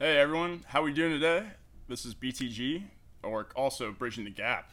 Hey 0.00 0.16
everyone, 0.16 0.64
how 0.68 0.82
are 0.82 0.84
we 0.84 0.92
doing 0.92 1.10
today? 1.10 1.44
This 1.88 2.04
is 2.06 2.14
BTG, 2.14 2.84
or 3.24 3.48
also 3.56 3.90
Bridging 3.90 4.26
the 4.26 4.30
Gap, 4.30 4.70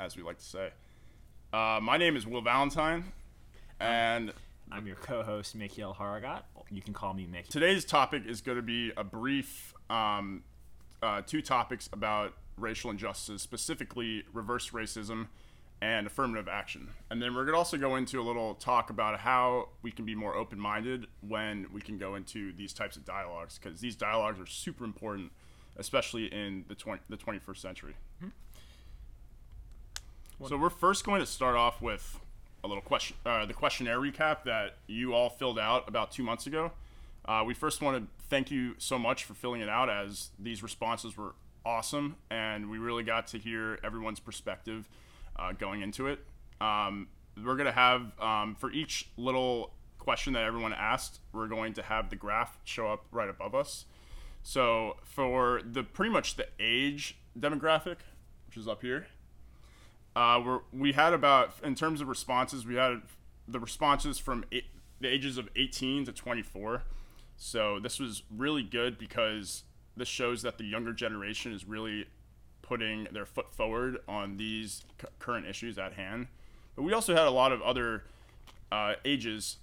as 0.00 0.16
we 0.16 0.24
like 0.24 0.38
to 0.38 0.44
say. 0.44 0.70
Uh, 1.52 1.78
my 1.80 1.96
name 1.96 2.16
is 2.16 2.26
Will 2.26 2.40
Valentine, 2.40 3.04
and 3.78 4.32
I'm 4.72 4.84
your 4.84 4.96
co-host 4.96 5.54
Mikhail 5.54 5.96
Haragat. 5.96 6.42
You 6.72 6.82
can 6.82 6.92
call 6.92 7.14
me 7.14 7.24
Mickey. 7.24 7.50
today's 7.50 7.84
topic 7.84 8.24
is 8.26 8.40
going 8.40 8.56
to 8.56 8.62
be 8.62 8.90
a 8.96 9.04
brief 9.04 9.74
um, 9.88 10.42
uh, 11.04 11.22
two 11.24 11.40
topics 11.40 11.88
about 11.92 12.32
racial 12.58 12.90
injustice, 12.90 13.42
specifically 13.42 14.24
reverse 14.32 14.70
racism 14.70 15.28
and 15.82 16.06
affirmative 16.06 16.46
action. 16.46 16.88
And 17.10 17.20
then 17.20 17.34
we're 17.34 17.42
going 17.42 17.54
to 17.54 17.58
also 17.58 17.76
go 17.76 17.96
into 17.96 18.20
a 18.20 18.22
little 18.22 18.54
talk 18.54 18.88
about 18.88 19.18
how 19.18 19.70
we 19.82 19.90
can 19.90 20.04
be 20.04 20.14
more 20.14 20.36
open 20.36 20.58
minded 20.58 21.08
when 21.26 21.66
we 21.72 21.80
can 21.80 21.98
go 21.98 22.14
into 22.14 22.52
these 22.52 22.72
types 22.72 22.96
of 22.96 23.04
dialogues, 23.04 23.58
because 23.58 23.80
these 23.80 23.96
dialogues 23.96 24.38
are 24.38 24.46
super 24.46 24.84
important, 24.84 25.32
especially 25.76 26.26
in 26.26 26.64
the, 26.68 26.76
20, 26.76 27.02
the 27.08 27.16
21st 27.16 27.56
century. 27.58 27.94
So 30.48 30.56
we're 30.56 30.70
first 30.70 31.04
going 31.04 31.20
to 31.20 31.26
start 31.26 31.56
off 31.56 31.82
with 31.82 32.20
a 32.62 32.68
little 32.68 32.82
question, 32.82 33.16
uh, 33.26 33.44
the 33.46 33.54
questionnaire 33.54 33.98
recap 33.98 34.44
that 34.44 34.76
you 34.86 35.14
all 35.14 35.30
filled 35.30 35.58
out 35.58 35.88
about 35.88 36.12
two 36.12 36.22
months 36.22 36.46
ago. 36.46 36.70
Uh, 37.24 37.42
we 37.44 37.54
first 37.54 37.82
want 37.82 37.96
to 37.96 38.24
thank 38.28 38.52
you 38.52 38.76
so 38.78 39.00
much 39.00 39.24
for 39.24 39.34
filling 39.34 39.60
it 39.60 39.68
out, 39.68 39.90
as 39.90 40.30
these 40.38 40.62
responses 40.62 41.16
were 41.16 41.34
awesome, 41.64 42.16
and 42.30 42.70
we 42.70 42.78
really 42.78 43.02
got 43.02 43.26
to 43.28 43.38
hear 43.38 43.80
everyone's 43.82 44.20
perspective 44.20 44.88
uh, 45.36 45.52
going 45.52 45.82
into 45.82 46.06
it. 46.06 46.20
Um, 46.60 47.08
we're 47.42 47.56
gonna 47.56 47.72
have 47.72 48.12
um, 48.20 48.54
for 48.54 48.70
each 48.70 49.08
little 49.16 49.72
question 50.02 50.32
that 50.32 50.42
everyone 50.42 50.72
asked, 50.72 51.20
we're 51.32 51.46
going 51.46 51.72
to 51.74 51.82
have 51.82 52.10
the 52.10 52.16
graph 52.16 52.58
show 52.64 52.88
up 52.88 53.06
right 53.12 53.28
above 53.28 53.54
us. 53.54 53.86
So 54.42 54.96
for 55.04 55.62
the 55.64 55.84
pretty 55.84 56.10
much 56.10 56.34
the 56.34 56.48
age 56.58 57.16
demographic, 57.38 57.98
which 58.46 58.56
is 58.56 58.66
up 58.66 58.82
here, 58.82 59.06
uh, 60.16 60.40
we're, 60.44 60.60
we 60.72 60.92
had 60.92 61.12
about 61.12 61.54
in 61.62 61.74
terms 61.74 62.00
of 62.00 62.08
responses, 62.08 62.66
we 62.66 62.74
had 62.74 63.02
the 63.46 63.60
responses 63.60 64.18
from 64.18 64.44
eight, 64.50 64.66
the 65.00 65.08
ages 65.08 65.38
of 65.38 65.48
18 65.56 66.04
to 66.06 66.12
24. 66.12 66.82
So 67.36 67.78
this 67.80 67.98
was 67.98 68.24
really 68.30 68.62
good 68.62 68.98
because 68.98 69.62
this 69.96 70.08
shows 70.08 70.42
that 70.42 70.58
the 70.58 70.64
younger 70.64 70.92
generation 70.92 71.52
is 71.52 71.64
really 71.64 72.06
putting 72.72 73.06
their 73.12 73.26
foot 73.26 73.52
forward 73.52 73.98
on 74.08 74.38
these 74.38 74.82
c- 74.98 75.06
current 75.18 75.46
issues 75.46 75.76
at 75.76 75.92
hand. 75.92 76.26
But 76.74 76.84
we 76.84 76.94
also 76.94 77.14
had 77.14 77.26
a 77.26 77.30
lot 77.30 77.52
of 77.52 77.60
other 77.60 78.04
uh, 78.70 78.94
ages 79.04 79.58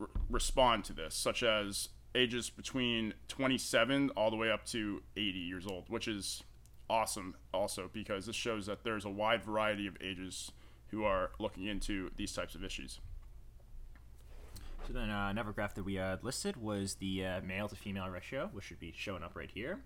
r- 0.00 0.08
respond 0.28 0.82
to 0.86 0.92
this, 0.92 1.14
such 1.14 1.44
as 1.44 1.90
ages 2.12 2.50
between 2.50 3.14
27 3.28 4.10
all 4.16 4.32
the 4.32 4.36
way 4.36 4.50
up 4.50 4.66
to 4.66 5.00
80 5.16 5.38
years 5.38 5.64
old, 5.64 5.84
which 5.88 6.08
is 6.08 6.42
awesome 6.88 7.36
also 7.54 7.88
because 7.92 8.26
this 8.26 8.34
shows 8.34 8.66
that 8.66 8.82
there's 8.82 9.04
a 9.04 9.08
wide 9.10 9.44
variety 9.44 9.86
of 9.86 9.96
ages 10.00 10.50
who 10.88 11.04
are 11.04 11.30
looking 11.38 11.66
into 11.66 12.10
these 12.16 12.32
types 12.32 12.56
of 12.56 12.64
issues. 12.64 12.98
So 14.88 14.92
then 14.92 15.08
uh, 15.08 15.28
another 15.30 15.52
graph 15.52 15.74
that 15.76 15.84
we 15.84 16.00
uh, 16.00 16.16
listed 16.22 16.56
was 16.56 16.96
the 16.96 17.24
uh, 17.24 17.40
male 17.42 17.68
to 17.68 17.76
female 17.76 18.08
ratio, 18.08 18.50
which 18.52 18.64
should 18.64 18.80
be 18.80 18.92
showing 18.96 19.22
up 19.22 19.36
right 19.36 19.50
here. 19.54 19.78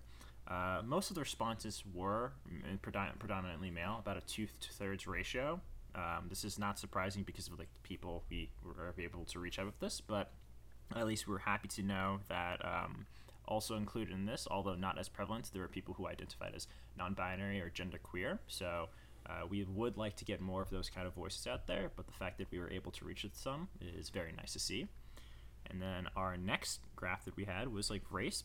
Uh, 0.47 0.81
most 0.85 1.09
of 1.09 1.15
the 1.15 1.21
responses 1.21 1.83
were 1.93 2.33
predom- 2.81 3.17
predominantly 3.17 3.71
male, 3.71 3.97
about 3.99 4.17
a 4.17 4.21
two 4.21 4.47
thirds 4.47 5.07
ratio. 5.07 5.59
Um, 5.95 6.25
this 6.29 6.43
is 6.43 6.59
not 6.59 6.77
surprising 6.77 7.23
because 7.23 7.47
of 7.47 7.57
the 7.57 7.65
people 7.83 8.23
we 8.29 8.49
were 8.63 8.93
able 8.97 9.25
to 9.25 9.39
reach 9.39 9.59
out 9.59 9.65
with 9.65 9.79
this, 9.79 10.01
but 10.01 10.31
at 10.95 11.07
least 11.07 11.27
we're 11.27 11.39
happy 11.39 11.67
to 11.69 11.81
know 11.81 12.19
that 12.27 12.63
um, 12.63 13.05
also 13.47 13.75
included 13.75 14.13
in 14.13 14.25
this, 14.25 14.47
although 14.51 14.75
not 14.75 14.99
as 14.99 15.09
prevalent, 15.09 15.49
there 15.53 15.63
are 15.63 15.67
people 15.67 15.93
who 15.93 16.07
identified 16.07 16.53
as 16.55 16.67
non-binary 16.97 17.61
or 17.61 17.69
genderqueer. 17.69 18.39
So 18.47 18.89
uh, 19.27 19.47
we 19.49 19.63
would 19.63 19.97
like 19.97 20.15
to 20.17 20.25
get 20.25 20.41
more 20.41 20.61
of 20.61 20.69
those 20.69 20.89
kind 20.89 21.07
of 21.07 21.13
voices 21.13 21.47
out 21.47 21.65
there, 21.65 21.91
but 21.95 22.05
the 22.05 22.13
fact 22.13 22.37
that 22.37 22.47
we 22.51 22.59
were 22.59 22.69
able 22.69 22.91
to 22.91 23.05
reach 23.05 23.25
some 23.33 23.69
is 23.81 24.09
very 24.09 24.33
nice 24.37 24.53
to 24.53 24.59
see. 24.59 24.87
And 25.69 25.81
then 25.81 26.07
our 26.15 26.37
next 26.37 26.81
graph 26.95 27.25
that 27.25 27.35
we 27.35 27.45
had 27.45 27.73
was 27.73 27.89
like 27.89 28.03
race. 28.11 28.43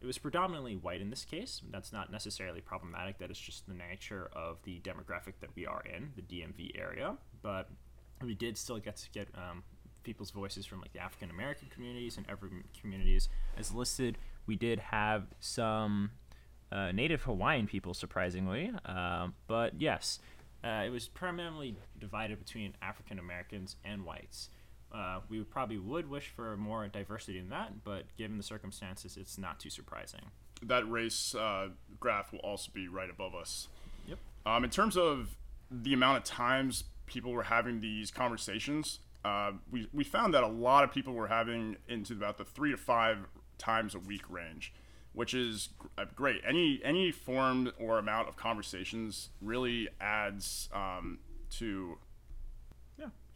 It 0.00 0.06
was 0.06 0.18
predominantly 0.18 0.76
white 0.76 1.00
in 1.00 1.10
this 1.10 1.24
case. 1.24 1.62
That's 1.70 1.92
not 1.92 2.12
necessarily 2.12 2.60
problematic. 2.60 3.18
That 3.18 3.30
is 3.30 3.38
just 3.38 3.66
the 3.66 3.74
nature 3.74 4.30
of 4.34 4.58
the 4.64 4.80
demographic 4.80 5.34
that 5.40 5.50
we 5.54 5.66
are 5.66 5.82
in, 5.82 6.10
the 6.16 6.22
DMV 6.22 6.78
area. 6.78 7.16
But 7.42 7.70
we 8.22 8.34
did 8.34 8.58
still 8.58 8.78
get 8.78 8.96
to 8.96 9.10
get 9.10 9.28
um, 9.34 9.62
people's 10.02 10.30
voices 10.30 10.66
from 10.66 10.80
like 10.80 10.92
the 10.92 11.00
African 11.00 11.30
American 11.30 11.68
communities 11.68 12.16
and 12.16 12.26
every 12.28 12.50
communities 12.80 13.28
as 13.56 13.72
listed. 13.72 14.18
We 14.46 14.56
did 14.56 14.78
have 14.78 15.24
some 15.40 16.10
uh, 16.70 16.92
Native 16.92 17.22
Hawaiian 17.22 17.66
people, 17.66 17.94
surprisingly. 17.94 18.70
Um, 18.84 19.34
but 19.46 19.80
yes, 19.80 20.20
uh, 20.64 20.82
it 20.84 20.90
was 20.90 21.08
primarily 21.08 21.76
divided 21.98 22.38
between 22.38 22.74
African 22.82 23.18
Americans 23.18 23.76
and 23.84 24.04
whites. 24.04 24.50
Uh, 24.92 25.20
we 25.28 25.40
probably 25.42 25.78
would 25.78 26.08
wish 26.08 26.28
for 26.28 26.56
more 26.56 26.86
diversity 26.88 27.38
in 27.38 27.48
that, 27.50 27.84
but 27.84 28.04
given 28.16 28.36
the 28.36 28.42
circumstances, 28.42 29.16
it's 29.16 29.36
not 29.36 29.58
too 29.58 29.70
surprising. 29.70 30.20
That 30.62 30.88
race 30.90 31.34
uh, 31.34 31.68
graph 32.00 32.32
will 32.32 32.38
also 32.40 32.70
be 32.72 32.88
right 32.88 33.10
above 33.10 33.34
us. 33.34 33.68
Yep. 34.06 34.18
Um, 34.46 34.64
in 34.64 34.70
terms 34.70 34.96
of 34.96 35.36
the 35.70 35.92
amount 35.92 36.18
of 36.18 36.24
times 36.24 36.84
people 37.06 37.32
were 37.32 37.42
having 37.42 37.80
these 37.80 38.10
conversations, 38.10 39.00
uh, 39.24 39.52
we, 39.70 39.88
we 39.92 40.04
found 40.04 40.32
that 40.34 40.44
a 40.44 40.48
lot 40.48 40.84
of 40.84 40.92
people 40.92 41.12
were 41.12 41.28
having 41.28 41.76
into 41.88 42.12
about 42.12 42.38
the 42.38 42.44
three 42.44 42.70
to 42.70 42.76
five 42.76 43.26
times 43.58 43.94
a 43.94 43.98
week 43.98 44.22
range, 44.30 44.72
which 45.12 45.34
is 45.34 45.70
uh, 45.98 46.04
great. 46.14 46.42
Any 46.46 46.80
any 46.84 47.10
form 47.10 47.72
or 47.78 47.98
amount 47.98 48.28
of 48.28 48.36
conversations 48.36 49.30
really 49.40 49.88
adds 50.00 50.68
um, 50.72 51.18
to 51.58 51.98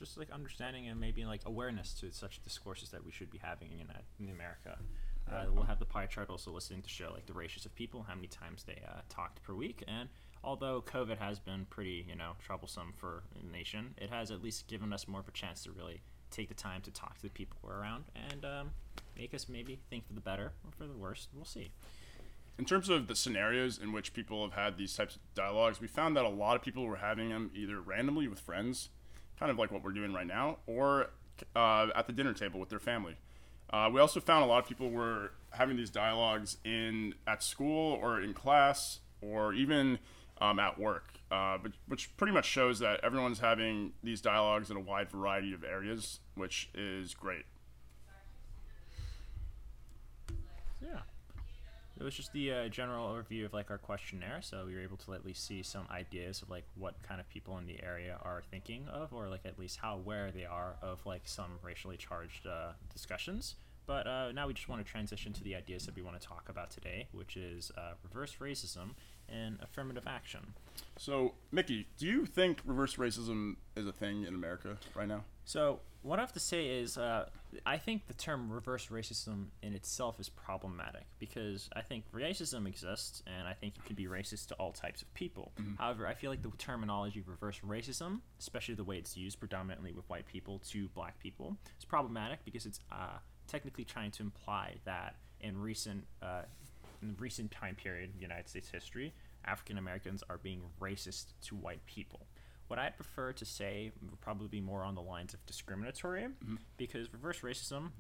just 0.00 0.18
like 0.18 0.30
understanding 0.32 0.88
and 0.88 0.98
maybe 0.98 1.24
like 1.24 1.42
awareness 1.46 1.94
to 1.94 2.10
such 2.10 2.42
discourses 2.42 2.88
that 2.90 3.04
we 3.04 3.12
should 3.12 3.30
be 3.30 3.38
having 3.38 3.68
in, 3.80 3.88
uh, 3.90 4.00
in 4.18 4.30
America. 4.30 4.78
Uh, 5.30 5.44
we'll 5.52 5.62
have 5.62 5.78
the 5.78 5.84
pie 5.84 6.06
chart 6.06 6.28
also 6.28 6.50
listing 6.50 6.82
to 6.82 6.88
show 6.88 7.12
like 7.14 7.24
the 7.26 7.32
ratios 7.32 7.64
of 7.64 7.72
people, 7.76 8.04
how 8.08 8.16
many 8.16 8.26
times 8.26 8.64
they 8.64 8.82
uh, 8.88 9.00
talked 9.08 9.40
per 9.44 9.54
week, 9.54 9.84
and 9.86 10.08
although 10.42 10.82
COVID 10.82 11.18
has 11.18 11.38
been 11.38 11.66
pretty 11.70 12.04
you 12.08 12.16
know 12.16 12.32
troublesome 12.44 12.92
for 12.96 13.22
the 13.40 13.46
nation, 13.52 13.94
it 13.96 14.10
has 14.10 14.32
at 14.32 14.42
least 14.42 14.66
given 14.66 14.92
us 14.92 15.06
more 15.06 15.20
of 15.20 15.28
a 15.28 15.32
chance 15.32 15.62
to 15.64 15.70
really 15.70 16.00
take 16.32 16.48
the 16.48 16.54
time 16.54 16.80
to 16.82 16.90
talk 16.90 17.14
to 17.18 17.22
the 17.22 17.30
people 17.30 17.56
we're 17.62 17.78
around 17.78 18.04
and 18.30 18.44
um, 18.44 18.70
make 19.16 19.32
us 19.34 19.48
maybe 19.48 19.78
think 19.88 20.04
for 20.06 20.14
the 20.14 20.20
better 20.20 20.52
or 20.64 20.70
for 20.76 20.86
the 20.86 20.96
worse. 20.96 21.28
We'll 21.32 21.44
see. 21.44 21.70
in 22.58 22.64
terms 22.64 22.88
of 22.88 23.06
the 23.06 23.14
scenarios 23.14 23.78
in 23.78 23.92
which 23.92 24.12
people 24.12 24.42
have 24.42 24.52
had 24.54 24.76
these 24.76 24.94
types 24.96 25.16
of 25.16 25.22
dialogues, 25.34 25.80
we 25.80 25.86
found 25.86 26.16
that 26.16 26.24
a 26.24 26.28
lot 26.28 26.56
of 26.56 26.62
people 26.62 26.84
were 26.84 26.96
having 26.96 27.28
them 27.28 27.50
either 27.54 27.80
randomly 27.80 28.26
with 28.28 28.40
friends, 28.40 28.88
kind 29.40 29.50
of 29.50 29.58
like 29.58 29.72
what 29.72 29.82
we're 29.82 29.90
doing 29.90 30.12
right 30.12 30.26
now, 30.26 30.58
or 30.66 31.08
uh, 31.56 31.86
at 31.96 32.06
the 32.06 32.12
dinner 32.12 32.34
table 32.34 32.60
with 32.60 32.68
their 32.68 32.78
family. 32.78 33.16
Uh, 33.70 33.88
we 33.92 33.98
also 33.98 34.20
found 34.20 34.44
a 34.44 34.46
lot 34.46 34.62
of 34.62 34.68
people 34.68 34.90
were 34.90 35.32
having 35.52 35.76
these 35.76 35.90
dialogues 35.90 36.58
in 36.64 37.14
at 37.26 37.42
school 37.42 37.98
or 38.02 38.20
in 38.20 38.34
class 38.34 39.00
or 39.22 39.54
even 39.54 39.98
um, 40.40 40.58
at 40.58 40.78
work, 40.78 41.14
uh, 41.30 41.56
but, 41.56 41.72
which 41.88 42.14
pretty 42.16 42.32
much 42.32 42.46
shows 42.46 42.80
that 42.80 43.00
everyone's 43.02 43.38
having 43.38 43.92
these 44.02 44.20
dialogues 44.20 44.70
in 44.70 44.76
a 44.76 44.80
wide 44.80 45.08
variety 45.10 45.54
of 45.54 45.64
areas, 45.64 46.20
which 46.34 46.68
is 46.74 47.14
great. 47.14 47.44
Yeah. 50.82 51.00
It 52.00 52.04
was 52.04 52.14
just 52.14 52.32
the 52.32 52.50
uh, 52.50 52.68
general 52.68 53.06
overview 53.06 53.44
of 53.44 53.52
like 53.52 53.70
our 53.70 53.76
questionnaire, 53.76 54.40
so 54.40 54.64
we 54.66 54.74
were 54.74 54.80
able 54.80 54.96
to 54.96 55.12
at 55.12 55.22
least 55.22 55.46
see 55.46 55.62
some 55.62 55.84
ideas 55.90 56.40
of 56.40 56.48
like 56.48 56.64
what 56.74 56.94
kind 57.02 57.20
of 57.20 57.28
people 57.28 57.58
in 57.58 57.66
the 57.66 57.78
area 57.84 58.18
are 58.22 58.42
thinking 58.50 58.88
of, 58.88 59.12
or 59.12 59.28
like 59.28 59.42
at 59.44 59.58
least 59.58 59.76
how 59.76 59.96
aware 59.96 60.30
they 60.30 60.46
are 60.46 60.76
of 60.80 61.04
like 61.04 61.20
some 61.26 61.58
racially 61.62 61.98
charged 61.98 62.46
uh, 62.46 62.72
discussions. 62.90 63.56
But 63.86 64.06
uh, 64.06 64.32
now 64.32 64.46
we 64.46 64.54
just 64.54 64.66
want 64.66 64.84
to 64.84 64.90
transition 64.90 65.34
to 65.34 65.44
the 65.44 65.54
ideas 65.54 65.84
that 65.84 65.94
we 65.94 66.00
want 66.00 66.18
to 66.18 66.26
talk 66.26 66.48
about 66.48 66.70
today, 66.70 67.08
which 67.12 67.36
is 67.36 67.70
uh, 67.76 67.92
reverse 68.02 68.36
racism 68.40 68.92
and 69.28 69.58
affirmative 69.60 70.04
action. 70.06 70.54
So, 70.96 71.34
Mickey, 71.52 71.86
do 71.98 72.06
you 72.06 72.24
think 72.24 72.60
reverse 72.64 72.96
racism 72.96 73.56
is 73.76 73.86
a 73.86 73.92
thing 73.92 74.24
in 74.24 74.34
America 74.34 74.78
right 74.94 75.08
now? 75.08 75.24
So 75.44 75.80
what 76.02 76.18
I 76.18 76.22
have 76.22 76.32
to 76.32 76.40
say 76.40 76.66
is, 76.66 76.96
uh, 76.96 77.28
I 77.66 77.76
think 77.76 78.06
the 78.06 78.14
term 78.14 78.50
reverse 78.50 78.86
racism 78.86 79.46
in 79.62 79.74
itself 79.74 80.18
is 80.18 80.28
problematic 80.30 81.04
because 81.18 81.68
I 81.74 81.82
think 81.82 82.04
racism 82.12 82.66
exists, 82.66 83.22
and 83.26 83.46
I 83.46 83.52
think 83.52 83.76
you 83.76 83.82
can 83.84 83.96
be 83.96 84.06
racist 84.06 84.48
to 84.48 84.54
all 84.54 84.72
types 84.72 85.02
of 85.02 85.12
people. 85.12 85.52
However, 85.78 86.06
I 86.06 86.14
feel 86.14 86.30
like 86.30 86.42
the 86.42 86.50
terminology 86.56 87.22
reverse 87.26 87.60
racism, 87.66 88.20
especially 88.38 88.76
the 88.76 88.84
way 88.84 88.96
it's 88.96 89.16
used 89.16 89.38
predominantly 89.38 89.92
with 89.92 90.08
white 90.08 90.26
people 90.26 90.60
to 90.70 90.88
black 90.88 91.18
people, 91.18 91.56
is 91.78 91.84
problematic 91.84 92.44
because 92.44 92.64
it's 92.64 92.80
uh, 92.90 93.18
technically 93.46 93.84
trying 93.84 94.10
to 94.12 94.22
imply 94.22 94.76
that 94.84 95.16
in 95.40 95.60
recent 95.60 96.04
uh, 96.22 96.42
in 97.02 97.08
the 97.08 97.14
recent 97.18 97.50
time 97.50 97.74
period 97.74 98.10
of 98.14 98.20
United 98.20 98.48
States 98.48 98.68
history, 98.70 99.12
African 99.44 99.78
Americans 99.78 100.22
are 100.28 100.38
being 100.38 100.62
racist 100.80 101.32
to 101.42 101.54
white 101.54 101.84
people. 101.86 102.26
What 102.70 102.78
I'd 102.78 102.96
prefer 102.96 103.32
to 103.32 103.44
say 103.44 103.90
would 104.00 104.20
probably 104.20 104.46
be 104.46 104.60
more 104.60 104.84
on 104.84 104.94
the 104.94 105.02
lines 105.02 105.34
of 105.34 105.44
discriminatory, 105.44 106.28
because 106.76 107.12
reverse 107.12 107.40
racism 107.40 107.90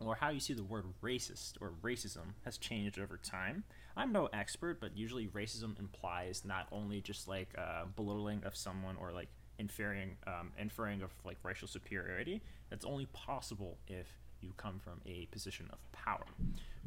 or 0.00 0.14
how 0.14 0.30
you 0.30 0.40
see 0.40 0.54
the 0.54 0.64
word 0.64 0.86
racist 1.02 1.52
or 1.60 1.74
racism 1.82 2.32
has 2.46 2.56
changed 2.56 2.98
over 2.98 3.18
time. 3.18 3.64
I'm 3.94 4.12
no 4.12 4.30
expert, 4.32 4.80
but 4.80 4.96
usually 4.96 5.26
racism 5.26 5.78
implies 5.78 6.46
not 6.46 6.66
only 6.72 7.02
just 7.02 7.28
like 7.28 7.50
uh, 7.58 7.84
belittling 7.94 8.42
of 8.44 8.56
someone 8.56 8.96
or 8.98 9.12
like 9.12 9.28
inferring 9.58 10.16
um, 10.26 10.50
inferring 10.58 11.02
of 11.02 11.10
like 11.22 11.36
racial 11.42 11.68
superiority. 11.68 12.40
That's 12.70 12.86
only 12.86 13.04
possible 13.12 13.76
if 13.86 14.06
you 14.40 14.54
come 14.56 14.80
from 14.82 15.02
a 15.04 15.26
position 15.26 15.68
of 15.70 15.92
power. 15.92 16.24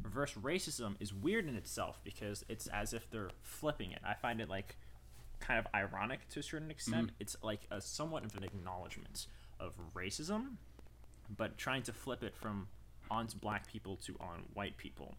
Reverse 0.02 0.34
racism 0.34 0.96
is 0.98 1.14
weird 1.14 1.46
in 1.46 1.54
itself 1.54 2.00
because 2.02 2.44
it's 2.48 2.66
as 2.66 2.92
if 2.92 3.08
they're 3.08 3.30
flipping 3.40 3.92
it. 3.92 4.00
I 4.04 4.14
find 4.14 4.40
it 4.40 4.48
like 4.48 4.74
kind 5.40 5.58
of 5.58 5.66
ironic 5.74 6.28
to 6.30 6.40
a 6.40 6.42
certain 6.42 6.70
extent. 6.70 7.08
Mm. 7.08 7.14
It's 7.20 7.36
like 7.42 7.60
a 7.70 7.80
somewhat 7.80 8.24
of 8.24 8.36
an 8.36 8.44
acknowledgement 8.44 9.26
of 9.58 9.74
racism, 9.94 10.56
but 11.36 11.58
trying 11.58 11.82
to 11.84 11.92
flip 11.92 12.22
it 12.22 12.36
from 12.36 12.68
onto 13.10 13.36
black 13.38 13.66
people 13.66 13.96
to 13.96 14.16
on 14.20 14.44
white 14.54 14.76
people. 14.76 15.14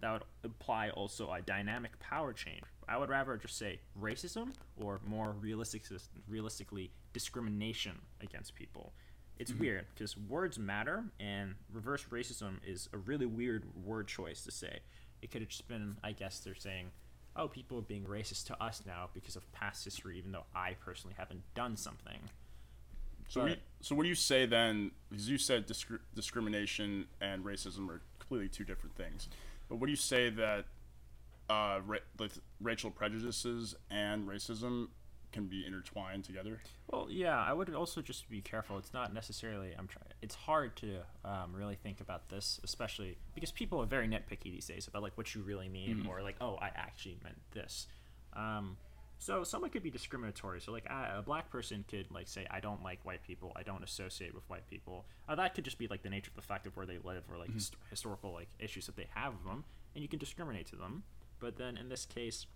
That 0.00 0.12
would 0.12 0.22
imply 0.42 0.90
also 0.90 1.30
a 1.32 1.40
dynamic 1.40 1.98
power 1.98 2.32
change. 2.32 2.62
I 2.88 2.98
would 2.98 3.08
rather 3.08 3.36
just 3.36 3.56
say 3.56 3.80
racism 4.00 4.52
or 4.76 5.00
more 5.06 5.32
realistic, 5.32 5.82
realistically 6.28 6.90
discrimination 7.12 7.92
against 8.20 8.54
people. 8.54 8.92
It's 9.38 9.50
mm-hmm. 9.50 9.60
weird 9.60 9.86
because 9.94 10.16
words 10.16 10.58
matter, 10.58 11.04
and 11.18 11.54
reverse 11.72 12.04
racism 12.10 12.58
is 12.66 12.88
a 12.92 12.98
really 12.98 13.26
weird 13.26 13.64
word 13.84 14.06
choice 14.06 14.42
to 14.44 14.50
say. 14.50 14.80
It 15.22 15.30
could 15.30 15.40
have 15.40 15.48
just 15.48 15.66
been, 15.68 15.96
I 16.04 16.12
guess, 16.12 16.40
they're 16.40 16.54
saying, 16.54 16.90
oh, 17.36 17.48
people 17.48 17.78
are 17.78 17.82
being 17.82 18.04
racist 18.04 18.46
to 18.46 18.62
us 18.62 18.82
now 18.86 19.08
because 19.12 19.36
of 19.36 19.50
past 19.52 19.84
history, 19.84 20.18
even 20.18 20.32
though 20.32 20.44
I 20.54 20.76
personally 20.84 21.14
haven't 21.18 21.42
done 21.54 21.76
something. 21.76 22.18
So, 23.28 23.40
what 23.40 23.46
do 23.46 23.52
you, 23.52 23.58
so 23.80 23.94
what 23.94 24.02
do 24.02 24.08
you 24.08 24.14
say 24.14 24.46
then? 24.46 24.92
Because 25.10 25.28
you 25.28 25.38
said 25.38 25.66
discri- 25.66 25.98
discrimination 26.14 27.06
and 27.20 27.44
racism 27.44 27.88
are 27.88 28.00
completely 28.18 28.48
two 28.48 28.64
different 28.64 28.94
things. 28.96 29.28
But 29.68 29.76
what 29.76 29.86
do 29.86 29.90
you 29.90 29.96
say 29.96 30.30
that 30.30 30.66
uh, 31.48 31.80
ra- 31.86 31.98
like 32.18 32.32
racial 32.60 32.90
prejudices 32.90 33.74
and 33.90 34.28
racism 34.28 34.88
can 35.34 35.46
be 35.46 35.66
intertwined 35.66 36.24
together? 36.24 36.60
Well, 36.90 37.08
yeah, 37.10 37.38
I 37.38 37.52
would 37.52 37.74
also 37.74 38.00
just 38.00 38.30
be 38.30 38.40
careful. 38.40 38.78
It's 38.78 38.94
not 38.94 39.12
necessarily. 39.12 39.74
I'm 39.78 39.88
trying. 39.88 40.06
It's 40.22 40.34
hard 40.34 40.76
to 40.76 41.00
um, 41.24 41.52
really 41.52 41.74
think 41.74 42.00
about 42.00 42.28
this, 42.30 42.60
especially 42.64 43.18
because 43.34 43.50
people 43.50 43.82
are 43.82 43.86
very 43.86 44.08
nitpicky 44.08 44.44
these 44.44 44.66
days 44.66 44.86
about 44.86 45.02
like 45.02 45.18
what 45.18 45.34
you 45.34 45.42
really 45.42 45.68
mean, 45.68 46.06
or 46.08 46.22
like, 46.22 46.36
oh, 46.40 46.56
I 46.62 46.70
actually 46.74 47.18
meant 47.22 47.36
this. 47.52 47.88
Um, 48.34 48.76
so 49.18 49.42
someone 49.44 49.70
could 49.70 49.82
be 49.82 49.90
discriminatory. 49.90 50.60
So 50.60 50.70
like 50.72 50.86
a, 50.86 51.18
a 51.18 51.22
black 51.22 51.50
person 51.50 51.84
could 51.88 52.06
like 52.10 52.28
say, 52.28 52.46
I 52.50 52.60
don't 52.60 52.82
like 52.82 53.00
white 53.04 53.22
people. 53.24 53.52
I 53.56 53.62
don't 53.62 53.82
associate 53.82 54.34
with 54.34 54.48
white 54.48 54.68
people. 54.70 55.04
Uh, 55.28 55.34
that 55.34 55.54
could 55.54 55.64
just 55.64 55.78
be 55.78 55.88
like 55.88 56.02
the 56.02 56.10
nature 56.10 56.30
of 56.30 56.36
the 56.36 56.42
fact 56.46 56.66
of 56.66 56.76
where 56.76 56.86
they 56.86 56.98
live 57.02 57.24
or 57.30 57.38
like 57.38 57.52
hist- 57.52 57.76
historical 57.90 58.32
like 58.32 58.48
issues 58.58 58.86
that 58.86 58.96
they 58.96 59.08
have 59.14 59.32
with 59.32 59.44
them, 59.44 59.64
and 59.94 60.02
you 60.02 60.08
can 60.08 60.18
discriminate 60.18 60.66
to 60.68 60.76
them. 60.76 61.02
But 61.40 61.56
then 61.56 61.76
in 61.76 61.88
this 61.88 62.06
case, 62.06 62.46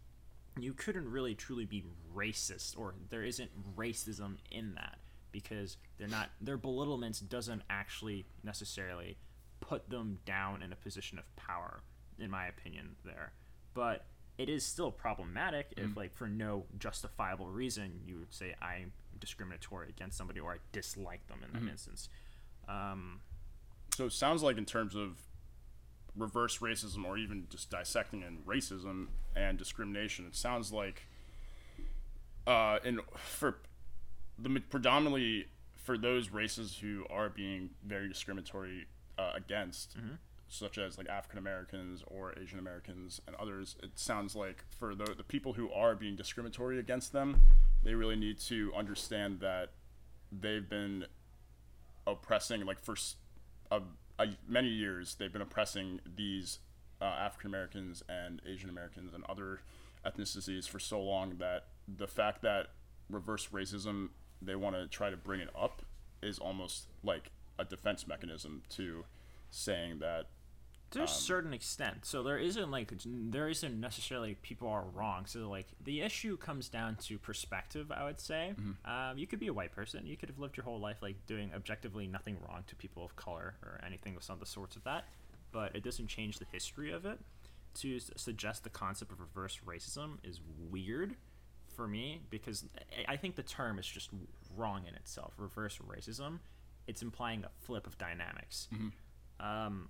you 0.62 0.72
couldn't 0.72 1.10
really 1.10 1.34
truly 1.34 1.64
be 1.64 1.84
racist 2.14 2.78
or 2.78 2.94
there 3.10 3.22
isn't 3.22 3.50
racism 3.76 4.36
in 4.50 4.74
that 4.74 4.98
because 5.32 5.76
they're 5.98 6.08
not 6.08 6.30
their 6.40 6.56
belittlements 6.56 7.20
doesn't 7.20 7.62
actually 7.68 8.24
necessarily 8.42 9.16
put 9.60 9.90
them 9.90 10.18
down 10.24 10.62
in 10.62 10.72
a 10.72 10.76
position 10.76 11.18
of 11.18 11.24
power 11.36 11.82
in 12.18 12.30
my 12.30 12.46
opinion 12.46 12.96
there. 13.04 13.32
But 13.74 14.06
it 14.38 14.48
is 14.48 14.64
still 14.64 14.90
problematic 14.92 15.72
if 15.76 15.96
like 15.96 16.14
for 16.14 16.28
no 16.28 16.64
justifiable 16.78 17.48
reason 17.50 18.00
you 18.06 18.18
would 18.20 18.32
say 18.32 18.54
i'm 18.62 18.92
discriminatory 19.18 19.88
against 19.88 20.16
somebody 20.16 20.38
or 20.38 20.52
i 20.52 20.56
dislike 20.70 21.26
them 21.26 21.38
in 21.44 21.52
that 21.52 21.68
instance. 21.70 22.08
Um, 22.68 23.20
So 23.96 24.06
it 24.06 24.12
sounds 24.12 24.42
like 24.44 24.56
in 24.58 24.64
terms 24.64 24.94
of 24.94 25.18
reverse 26.18 26.58
racism 26.58 27.04
or 27.04 27.16
even 27.16 27.46
just 27.50 27.70
dissecting 27.70 28.22
in 28.22 28.38
racism 28.46 29.06
and 29.36 29.56
discrimination, 29.58 30.26
it 30.26 30.34
sounds 30.36 30.72
like 30.72 31.06
uh, 32.46 32.78
in 32.84 33.00
for 33.16 33.58
the 34.38 34.60
predominantly 34.70 35.46
for 35.76 35.96
those 35.96 36.30
races 36.30 36.78
who 36.80 37.04
are 37.10 37.28
being 37.28 37.70
very 37.86 38.08
discriminatory 38.08 38.86
uh, 39.18 39.32
against, 39.34 39.96
such 40.48 40.76
as 40.78 40.98
like 40.98 41.08
African 41.08 41.38
Americans 41.38 42.02
or 42.06 42.34
Asian 42.38 42.58
Americans 42.58 43.20
and 43.26 43.34
others, 43.36 43.76
it 43.82 43.92
sounds 43.94 44.34
like 44.36 44.64
for 44.70 44.94
the, 44.94 45.14
the 45.16 45.24
people 45.24 45.54
who 45.54 45.70
are 45.70 45.94
being 45.94 46.14
discriminatory 46.16 46.78
against 46.78 47.12
them, 47.12 47.40
they 47.84 47.94
really 47.94 48.16
need 48.16 48.38
to 48.40 48.72
understand 48.76 49.40
that 49.40 49.70
they've 50.30 50.68
been 50.68 51.06
oppressing 52.06 52.64
like 52.64 52.80
for 52.80 52.96
a, 53.70 53.80
many 54.48 54.68
years 54.68 55.14
they've 55.14 55.32
been 55.32 55.42
oppressing 55.42 56.00
these 56.16 56.58
uh, 57.00 57.04
African 57.04 57.48
Americans 57.48 58.02
and 58.08 58.40
Asian 58.46 58.70
Americans 58.70 59.14
and 59.14 59.24
other 59.28 59.60
ethnicities 60.04 60.68
for 60.68 60.78
so 60.78 61.00
long 61.00 61.36
that 61.38 61.66
the 61.86 62.06
fact 62.06 62.42
that 62.42 62.68
reverse 63.10 63.48
racism 63.52 64.10
they 64.40 64.54
want 64.54 64.76
to 64.76 64.86
try 64.86 65.10
to 65.10 65.16
bring 65.16 65.40
it 65.40 65.48
up 65.58 65.82
is 66.22 66.38
almost 66.38 66.86
like 67.02 67.30
a 67.58 67.64
defense 67.64 68.06
mechanism 68.06 68.62
to 68.68 69.04
saying 69.50 69.98
that 69.98 70.26
to 70.90 71.02
a 71.02 71.08
certain 71.08 71.52
extent. 71.52 72.04
So 72.06 72.22
there 72.22 72.38
isn't 72.38 72.70
like 72.70 72.92
there 73.04 73.48
isn't 73.48 73.78
necessarily 73.80 74.36
people 74.42 74.68
are 74.68 74.84
wrong. 74.94 75.26
So 75.26 75.48
like 75.50 75.66
the 75.84 76.00
issue 76.02 76.36
comes 76.36 76.68
down 76.68 76.96
to 77.06 77.18
perspective 77.18 77.90
i 77.92 78.04
would 78.04 78.20
say. 78.20 78.54
Um, 78.84 79.18
you 79.18 79.26
could 79.26 79.38
be 79.40 79.48
a 79.48 79.52
white 79.52 79.72
person. 79.72 80.06
You 80.06 80.16
could 80.16 80.28
have 80.28 80.38
lived 80.38 80.56
your 80.56 80.64
whole 80.64 80.80
life 80.80 80.98
like 81.02 81.26
doing 81.26 81.50
objectively 81.54 82.06
nothing 82.06 82.36
wrong 82.48 82.64
to 82.68 82.74
people 82.76 83.04
of 83.04 83.16
color 83.16 83.54
or 83.62 83.80
anything 83.86 84.16
of 84.16 84.22
some 84.22 84.34
of 84.34 84.40
the 84.40 84.46
sorts 84.46 84.76
of 84.76 84.84
that 84.84 85.04
but 85.50 85.74
it 85.74 85.82
doesn't 85.82 86.08
change 86.08 86.38
the 86.38 86.46
history 86.52 86.90
of 86.92 87.06
it. 87.06 87.18
To 87.74 87.96
s- 87.96 88.10
suggest 88.16 88.64
the 88.64 88.70
concept 88.70 89.12
of 89.12 89.20
reverse 89.20 89.60
racism 89.66 90.18
is 90.22 90.40
weird 90.70 91.14
for 91.74 91.86
me 91.88 92.20
because 92.28 92.64
I- 93.06 93.12
I 93.12 93.16
think 93.16 93.36
the 93.36 93.42
term 93.42 93.78
is 93.78 93.86
just 93.86 94.10
wrong 94.56 94.86
in 94.86 94.94
itself. 94.94 95.32
Reverse 95.38 95.78
racism, 95.78 96.40
it's 96.86 97.00
implying 97.02 97.44
a 97.44 97.50
flip 97.60 97.86
of 97.86 97.96
dynamics. 97.98 98.68
Um, 99.40 99.88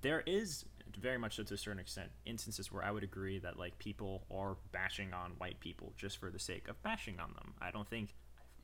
there 0.00 0.22
is 0.26 0.64
very 0.98 1.18
much 1.18 1.36
so 1.36 1.42
to 1.42 1.54
a 1.54 1.56
certain 1.56 1.80
extent 1.80 2.10
instances 2.24 2.70
where 2.70 2.84
I 2.84 2.90
would 2.90 3.02
agree 3.02 3.38
that 3.40 3.58
like 3.58 3.78
people 3.78 4.24
are 4.30 4.56
bashing 4.72 5.12
on 5.12 5.32
white 5.38 5.60
people 5.60 5.92
just 5.96 6.18
for 6.18 6.30
the 6.30 6.38
sake 6.38 6.68
of 6.68 6.80
bashing 6.82 7.18
on 7.18 7.32
them. 7.34 7.54
I 7.60 7.70
don't 7.70 7.88
think 7.88 8.14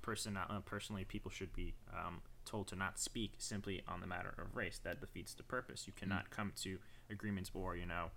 person 0.02 0.36
uh, 0.36 0.60
personally 0.64 1.04
people 1.04 1.30
should 1.30 1.52
be 1.52 1.74
um, 1.92 2.22
told 2.44 2.68
to 2.68 2.76
not 2.76 2.98
speak 2.98 3.34
simply 3.38 3.82
on 3.86 4.00
the 4.00 4.06
matter 4.06 4.34
of 4.38 4.56
race. 4.56 4.80
That 4.82 5.00
defeats 5.00 5.34
the 5.34 5.42
purpose. 5.42 5.86
You 5.86 5.92
cannot 5.94 6.30
come 6.30 6.52
to 6.62 6.78
agreements 7.10 7.50
or 7.54 7.76
you 7.76 7.86
know 7.86 8.10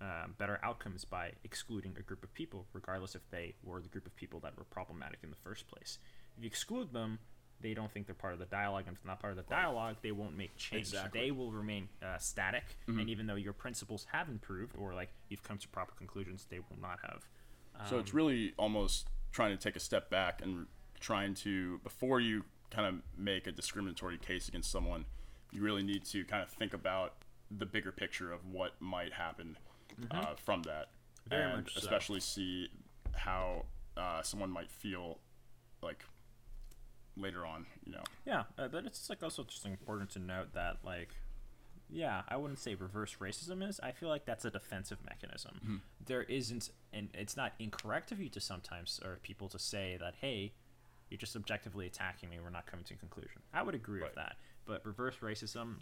uh, 0.00 0.26
better 0.38 0.58
outcomes 0.62 1.04
by 1.04 1.32
excluding 1.44 1.94
a 1.98 2.02
group 2.02 2.24
of 2.24 2.32
people, 2.34 2.66
regardless 2.72 3.14
if 3.14 3.22
they 3.30 3.54
were 3.62 3.80
the 3.80 3.88
group 3.88 4.06
of 4.06 4.16
people 4.16 4.40
that 4.40 4.56
were 4.56 4.64
problematic 4.64 5.18
in 5.22 5.30
the 5.30 5.36
first 5.36 5.68
place. 5.68 5.98
If 6.36 6.44
you 6.44 6.46
exclude 6.46 6.92
them, 6.92 7.18
they 7.62 7.74
don't 7.74 7.90
think 7.90 8.06
they're 8.06 8.14
part 8.14 8.32
of 8.32 8.38
the 8.38 8.46
dialogue, 8.46 8.84
and 8.86 8.96
if 8.96 9.02
they're 9.02 9.10
not 9.10 9.20
part 9.20 9.36
of 9.36 9.36
the 9.36 9.50
dialogue, 9.50 9.96
they 10.02 10.12
won't 10.12 10.36
make 10.36 10.56
change. 10.56 10.88
Exactly. 10.88 11.20
They 11.20 11.30
will 11.30 11.52
remain 11.52 11.88
uh, 12.02 12.18
static, 12.18 12.76
and 12.86 13.08
even 13.08 13.26
though 13.26 13.34
your 13.34 13.52
principles 13.52 14.06
have 14.12 14.28
improved, 14.28 14.74
or 14.78 14.94
like 14.94 15.10
you've 15.28 15.42
come 15.42 15.58
to 15.58 15.68
proper 15.68 15.92
conclusions, 15.96 16.46
they 16.50 16.58
will 16.58 16.78
not 16.80 16.98
have. 17.02 17.24
So 17.88 17.98
it's 17.98 18.12
really 18.12 18.52
almost 18.58 19.08
trying 19.32 19.56
to 19.56 19.62
take 19.62 19.76
a 19.76 19.80
step 19.80 20.10
back 20.10 20.42
and 20.42 20.66
trying 20.98 21.34
to 21.34 21.78
before 21.78 22.20
you 22.20 22.44
kind 22.70 22.86
of 22.86 23.02
make 23.16 23.46
a 23.46 23.52
discriminatory 23.52 24.18
case 24.18 24.48
against 24.48 24.70
someone, 24.70 25.06
you 25.50 25.62
really 25.62 25.82
need 25.82 26.04
to 26.04 26.24
kind 26.24 26.42
of 26.42 26.50
think 26.50 26.74
about 26.74 27.14
the 27.50 27.64
bigger 27.66 27.90
picture 27.90 28.32
of 28.32 28.40
what 28.46 28.72
might 28.80 29.12
happen 29.14 29.56
uh, 30.10 30.34
from 30.36 30.62
that, 30.62 30.88
Mm-hmm. 31.20 31.30
Very 31.30 31.44
and 31.52 31.62
much 31.62 31.74
so. 31.74 31.80
especially 31.80 32.20
see 32.20 32.68
how 33.14 33.66
uh, 33.96 34.22
someone 34.22 34.50
might 34.50 34.70
feel 34.70 35.18
like 35.82 36.04
later 37.20 37.46
on. 37.46 37.66
You 37.84 37.92
know, 37.92 38.02
Yeah, 38.24 38.44
uh, 38.58 38.68
but 38.68 38.86
it's 38.86 39.08
like 39.10 39.22
also 39.22 39.44
just 39.44 39.64
important 39.66 40.10
to 40.10 40.18
note 40.18 40.54
that 40.54 40.78
like, 40.84 41.14
yeah, 41.88 42.22
I 42.28 42.36
wouldn't 42.36 42.58
say 42.58 42.74
reverse 42.74 43.16
racism 43.20 43.66
is. 43.66 43.80
I 43.82 43.92
feel 43.92 44.08
like 44.08 44.24
that's 44.24 44.44
a 44.44 44.50
defensive 44.50 44.98
mechanism. 45.04 45.82
There 46.04 46.22
isn't, 46.22 46.70
and 46.92 47.08
it's 47.14 47.36
not 47.36 47.52
incorrect 47.58 48.12
of 48.12 48.20
you 48.20 48.28
to 48.30 48.40
sometimes 48.40 49.00
or 49.04 49.18
people 49.22 49.48
to 49.48 49.58
say 49.58 49.96
that 50.00 50.14
hey, 50.20 50.52
you're 51.10 51.18
just 51.18 51.36
objectively 51.36 51.86
attacking 51.86 52.30
me. 52.30 52.38
We're 52.42 52.50
not 52.50 52.66
coming 52.66 52.84
to 52.86 52.94
a 52.94 52.96
conclusion. 52.96 53.42
I 53.52 53.62
would 53.62 53.74
agree 53.74 54.00
with 54.00 54.14
that. 54.14 54.36
But 54.66 54.84
reverse 54.86 55.16
racism 55.22 55.76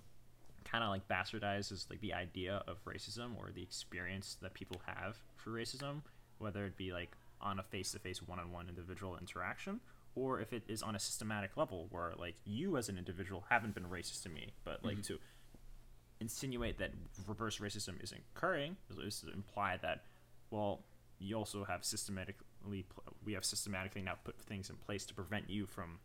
kind 0.64 0.84
of 0.84 0.90
like 0.90 1.06
bastardizes 1.08 1.88
like 1.90 2.00
the 2.00 2.12
idea 2.12 2.62
of 2.66 2.84
racism 2.84 3.36
or 3.38 3.50
the 3.54 3.62
experience 3.62 4.36
that 4.42 4.54
people 4.54 4.80
have 4.86 5.16
for 5.36 5.50
racism, 5.50 6.02
whether 6.38 6.66
it 6.66 6.76
be 6.76 6.92
like 6.92 7.12
on 7.40 7.58
a 7.58 7.62
face-to-face 7.62 8.22
one-on-one 8.22 8.68
individual 8.68 9.16
interaction 9.16 9.80
or 10.18 10.40
if 10.40 10.52
it 10.52 10.62
is 10.68 10.82
on 10.82 10.94
a 10.94 10.98
systematic 10.98 11.56
level 11.56 11.86
where 11.90 12.12
like 12.18 12.36
you 12.44 12.76
as 12.76 12.88
an 12.88 12.98
individual 12.98 13.44
haven't 13.48 13.74
been 13.74 13.84
racist 13.84 14.22
to 14.24 14.28
me, 14.28 14.52
but 14.64 14.84
like 14.84 14.98
mm-hmm. 14.98 15.14
to 15.14 15.18
insinuate 16.20 16.78
that 16.78 16.90
reverse 17.26 17.58
racism 17.58 18.02
is 18.02 18.12
occurring 18.12 18.76
is, 19.04 19.20
to 19.20 19.32
imply 19.32 19.78
that 19.80 20.02
well 20.50 20.80
you 21.20 21.36
also 21.36 21.64
have 21.64 21.84
systematically 21.84 22.84
we 23.24 23.32
have 23.32 23.44
systematically 23.44 24.02
now 24.02 24.14
put 24.24 24.36
things 24.42 24.68
in 24.68 24.74
place 24.74 25.04
to 25.06 25.14
prevent 25.14 25.48
you 25.48 25.64
from 25.64 26.00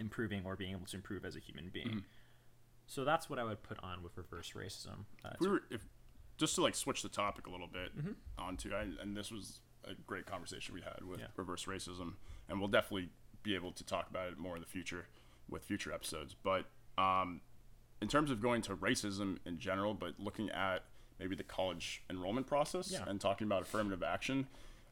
improving 0.00 0.42
or 0.44 0.56
being 0.56 0.72
able 0.72 0.84
to 0.84 0.96
improve 0.96 1.24
as 1.24 1.36
a 1.36 1.38
human 1.38 1.70
being 1.72 1.86
mm-hmm. 1.86 1.98
So 2.86 3.04
that's 3.04 3.30
what 3.30 3.38
I 3.38 3.44
would 3.44 3.62
put 3.62 3.78
on 3.82 4.02
with 4.02 4.16
reverse 4.16 4.52
racism. 4.54 5.06
Uh, 5.24 5.30
If 5.34 5.40
we 5.40 5.48
were, 5.48 5.62
if 5.70 5.80
just 6.36 6.54
to 6.56 6.62
like 6.62 6.74
switch 6.74 7.02
the 7.02 7.08
topic 7.08 7.46
a 7.46 7.50
little 7.50 7.68
bit 7.68 7.96
mm-hmm. 7.96 8.12
onto, 8.38 8.74
and, 8.74 8.98
and 8.98 9.16
this 9.16 9.30
was 9.30 9.60
a 9.84 9.94
great 10.06 10.26
conversation 10.26 10.74
we 10.74 10.82
had 10.82 11.02
with 11.02 11.20
Yeah. 11.20 11.26
reverse 11.36 11.64
racism, 11.64 12.14
and 12.48 12.58
we'll 12.58 12.68
definitely 12.68 13.10
be 13.42 13.54
able 13.54 13.72
to 13.72 13.84
talk 13.84 14.08
about 14.10 14.28
it 14.28 14.38
more 14.38 14.56
in 14.56 14.60
the 14.62 14.68
future 14.68 15.06
with 15.48 15.64
future 15.64 15.92
episodes. 15.92 16.34
But 16.42 16.64
um, 16.98 17.40
in 18.00 18.08
terms 18.08 18.30
of 18.30 18.40
going 18.40 18.62
to 18.62 18.76
racism 18.76 19.38
in 19.46 19.58
general, 19.58 19.94
but 19.94 20.14
looking 20.18 20.50
at 20.50 20.84
maybe 21.18 21.36
the 21.36 21.42
college 21.44 22.02
enrollment 22.10 22.46
process 22.46 22.90
Yeah. 22.90 23.04
and 23.06 23.20
talking 23.20 23.46
about 23.46 23.62
affirmative 23.62 24.02
action, 24.02 24.46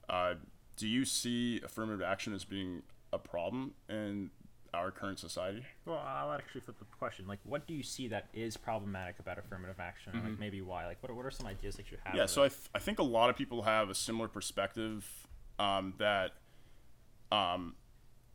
uh, 0.09 0.35
do 0.77 0.87
you 0.89 1.05
see 1.05 1.61
affirmative 1.65 2.03
action 2.03 2.35
as 2.35 2.45
being 2.45 2.83
a 3.13 3.19
problem 3.19 3.73
in 3.89 4.31
our 4.73 4.91
current 4.93 5.19
society? 5.19 5.65
Well, 5.85 5.99
I'll 5.99 6.33
actually 6.33 6.61
flip 6.61 6.79
the 6.79 6.85
question. 6.97 7.27
Like, 7.27 7.41
what 7.43 7.67
do 7.67 7.75
you 7.75 7.83
see 7.83 8.07
that 8.09 8.29
is 8.33 8.57
problematic 8.57 9.19
about 9.19 9.37
affirmative 9.39 9.81
action? 9.81 10.13
Like, 10.25 10.39
maybe 10.39 10.61
why? 10.61 10.87
Like, 10.87 11.03
what, 11.03 11.15
what 11.15 11.27
are 11.27 11.31
some 11.31 11.47
ideas 11.49 11.75
that 11.77 11.91
you 11.91 11.97
have? 12.05 12.13
Mm-hmm. 12.13 12.19
Yeah, 12.19 12.27
so 12.27 12.45
I, 12.45 12.49
th- 12.49 12.61
I 12.75 12.79
think 12.79 13.01
a 13.01 13.05
lot 13.05 13.31
of 13.31 13.37
people 13.37 13.63
have 13.63 13.91
a 13.91 13.95
similar 13.97 14.29
perspective 14.29 15.05
um, 15.59 15.95
that, 15.99 16.35
um, 17.33 17.75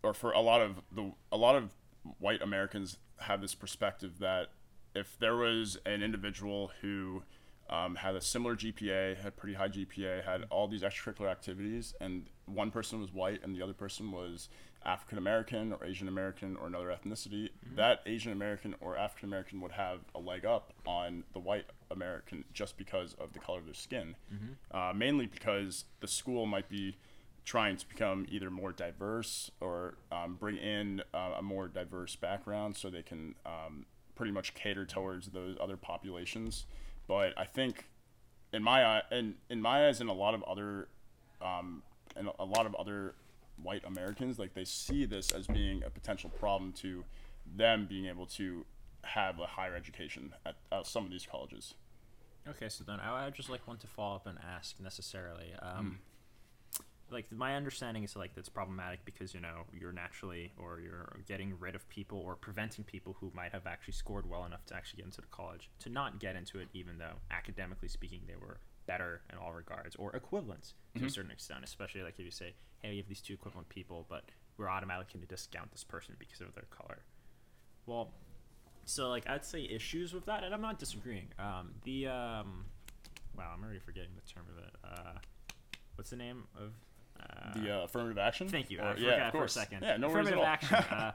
or 0.05 0.13
for 0.13 0.31
a 0.31 0.39
lot 0.39 0.61
of 0.61 0.81
the 0.91 1.11
a 1.31 1.37
lot 1.37 1.55
of 1.55 1.71
white 2.19 2.41
Americans 2.41 2.97
have 3.21 3.41
this 3.41 3.55
perspective 3.55 4.19
that 4.19 4.49
if 4.93 5.17
there 5.19 5.35
was 5.35 5.77
an 5.85 6.03
individual 6.03 6.71
who 6.81 7.23
um, 7.69 7.95
had 7.95 8.15
a 8.15 8.21
similar 8.21 8.55
GPA, 8.55 9.17
had 9.17 9.35
pretty 9.35 9.55
high 9.55 9.67
GPA, 9.67 10.23
had 10.23 10.45
all 10.51 10.67
these 10.67 10.83
extracurricular 10.83 11.31
activities, 11.31 11.95
and 11.99 12.29
one 12.45 12.69
person 12.69 13.01
was 13.01 13.11
white 13.11 13.43
and 13.43 13.55
the 13.55 13.61
other 13.63 13.73
person 13.73 14.11
was 14.11 14.47
African 14.85 15.17
American 15.17 15.73
or 15.73 15.83
Asian 15.83 16.07
American 16.07 16.55
or 16.57 16.67
another 16.67 16.95
ethnicity, 16.95 17.49
that 17.75 18.01
Asian 18.05 18.31
American 18.31 18.75
or 18.79 18.95
African 18.95 19.27
American 19.29 19.59
would 19.61 19.71
have 19.71 20.01
a 20.13 20.19
leg 20.19 20.45
up 20.45 20.73
on 20.85 21.23
the 21.33 21.39
white 21.39 21.65
American 21.89 22.43
just 22.53 22.77
because 22.77 23.15
of 23.15 23.33
the 23.33 23.39
color 23.39 23.57
of 23.57 23.65
their 23.65 23.73
skin. 23.73 24.15
Uh, 24.71 24.93
mainly 24.95 25.25
because 25.25 25.85
the 26.01 26.07
school 26.07 26.45
might 26.45 26.69
be 26.69 26.97
trying 27.45 27.77
to 27.77 27.87
become 27.87 28.25
either 28.29 28.49
more 28.49 28.71
diverse 28.71 29.51
or 29.61 29.95
um, 30.11 30.35
bring 30.35 30.57
in 30.57 31.01
uh, 31.13 31.33
a 31.37 31.41
more 31.43 31.67
diverse 31.67 32.15
background 32.15 32.75
so 32.75 32.89
they 32.89 33.03
can 33.03 33.35
um, 33.45 33.85
pretty 34.15 34.31
much 34.31 34.55
cater 34.55 34.85
towards 34.85 35.27
those 35.27 35.55
other 35.61 35.77
populations. 35.77 36.65
But 37.07 37.33
I 37.37 37.45
think 37.45 37.85
in 38.51 38.63
my 38.63 38.83
eye, 38.83 39.01
and 39.11 39.35
in 39.49 39.61
my 39.61 39.87
eyes, 39.87 40.01
and 40.01 40.09
a 40.09 40.13
lot 40.13 40.33
of 40.33 40.41
other, 40.43 40.87
um, 41.39 41.83
and 42.15 42.29
a 42.39 42.45
lot 42.45 42.65
of 42.65 42.73
other 42.75 43.13
white 43.61 43.83
Americans, 43.85 44.39
like 44.39 44.55
they 44.55 44.65
see 44.65 45.05
this 45.05 45.31
as 45.31 45.45
being 45.45 45.83
a 45.83 45.89
potential 45.89 46.31
problem 46.31 46.71
to 46.73 47.03
them 47.55 47.85
being 47.87 48.07
able 48.07 48.25
to 48.25 48.65
have 49.03 49.39
a 49.39 49.45
higher 49.45 49.75
education 49.75 50.33
at, 50.47 50.55
at 50.71 50.87
some 50.87 51.05
of 51.05 51.11
these 51.11 51.27
colleges. 51.29 51.75
Okay, 52.47 52.69
so 52.69 52.83
then 52.83 52.99
I 52.99 53.25
would 53.25 53.35
just 53.35 53.49
like 53.49 53.67
want 53.67 53.81
to 53.81 53.87
follow 53.87 54.15
up 54.15 54.25
and 54.25 54.39
ask 54.43 54.79
necessarily. 54.79 55.53
Um, 55.61 55.99
Like 57.11 57.31
my 57.31 57.55
understanding 57.55 58.03
is 58.03 58.15
like 58.15 58.33
that's 58.33 58.49
problematic 58.49 59.05
because 59.05 59.33
you 59.33 59.39
know 59.39 59.63
you're 59.71 59.91
naturally 59.91 60.51
or 60.57 60.79
you're 60.79 61.19
getting 61.27 61.57
rid 61.59 61.75
of 61.75 61.87
people 61.87 62.19
or 62.19 62.35
preventing 62.35 62.83
people 62.83 63.15
who 63.19 63.31
might 63.35 63.51
have 63.51 63.67
actually 63.67 63.93
scored 63.93 64.27
well 64.27 64.45
enough 64.45 64.65
to 64.67 64.75
actually 64.75 64.97
get 64.97 65.05
into 65.05 65.21
the 65.21 65.27
college 65.27 65.69
to 65.79 65.89
not 65.89 66.19
get 66.19 66.35
into 66.35 66.59
it, 66.59 66.67
even 66.73 66.97
though 66.97 67.13
academically 67.31 67.87
speaking 67.87 68.21
they 68.27 68.35
were 68.35 68.57
better 68.87 69.21
in 69.31 69.37
all 69.37 69.53
regards 69.53 69.95
or 69.95 70.15
equivalent 70.15 70.73
to 70.97 71.05
a 71.05 71.09
certain 71.09 71.31
extent. 71.31 71.59
Especially 71.63 72.01
like 72.01 72.15
if 72.17 72.25
you 72.25 72.31
say, 72.31 72.53
hey, 72.81 72.91
you 72.91 72.97
have 72.97 73.07
these 73.07 73.21
two 73.21 73.33
equivalent 73.33 73.69
people, 73.69 74.05
but 74.09 74.23
we're 74.57 74.69
automatically 74.69 75.19
going 75.19 75.27
to 75.27 75.33
discount 75.33 75.71
this 75.71 75.83
person 75.83 76.15
because 76.17 76.41
of 76.41 76.53
their 76.55 76.65
color. 76.69 76.99
Well, 77.85 78.13
so 78.85 79.09
like 79.09 79.29
I'd 79.29 79.45
say 79.45 79.63
issues 79.63 80.13
with 80.13 80.25
that, 80.25 80.43
and 80.43 80.53
I'm 80.53 80.61
not 80.61 80.79
disagreeing. 80.79 81.27
Um, 81.37 81.73
the 81.83 82.07
um, 82.07 82.65
wow, 83.37 83.51
I'm 83.53 83.63
already 83.63 83.79
forgetting 83.79 84.11
the 84.15 84.33
term 84.33 84.45
of 84.51 84.63
it. 84.63 84.71
Uh, 84.83 85.19
what's 85.95 86.09
the 86.09 86.15
name 86.15 86.43
of 86.55 86.73
The 87.55 87.71
uh, 87.81 87.83
affirmative 87.85 88.17
action. 88.17 88.49
Thank 88.49 88.69
you. 88.69 88.79
Or- 88.79 88.85
I 88.85 88.95
yeah, 88.97 89.27
of 89.27 89.33
for 89.33 89.43
a 89.43 89.49
second. 89.49 89.81
Yeah, 89.83 89.97
no 89.97 90.09
worries 90.09 90.27
at 90.27 90.33
Affirmative 90.33 90.39
all. 90.39 90.45
action. 90.45 90.75
uh, 90.97 91.11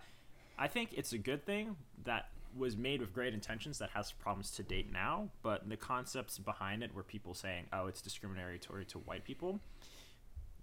I 0.59 0.69
think 0.69 0.91
it's 0.93 1.13
a 1.13 1.19
good 1.19 1.45
thing 1.45 1.77
that 2.05 2.29
was 2.57 2.77
made 2.77 3.01
with 3.01 3.13
great 3.13 3.33
intentions 3.33 3.79
that 3.79 3.91
has 3.91 4.11
problems 4.13 4.51
to 4.53 4.63
date 4.63 4.93
now, 4.93 5.29
but 5.43 5.69
the 5.69 5.77
concepts 5.77 6.39
behind 6.39 6.83
it 6.83 6.95
were 6.95 7.03
people 7.03 7.35
saying, 7.35 7.67
"Oh, 7.73 7.87
it's 7.87 8.01
discriminatory 8.01 8.85
to 8.87 8.99
white 8.99 9.25
people." 9.25 9.61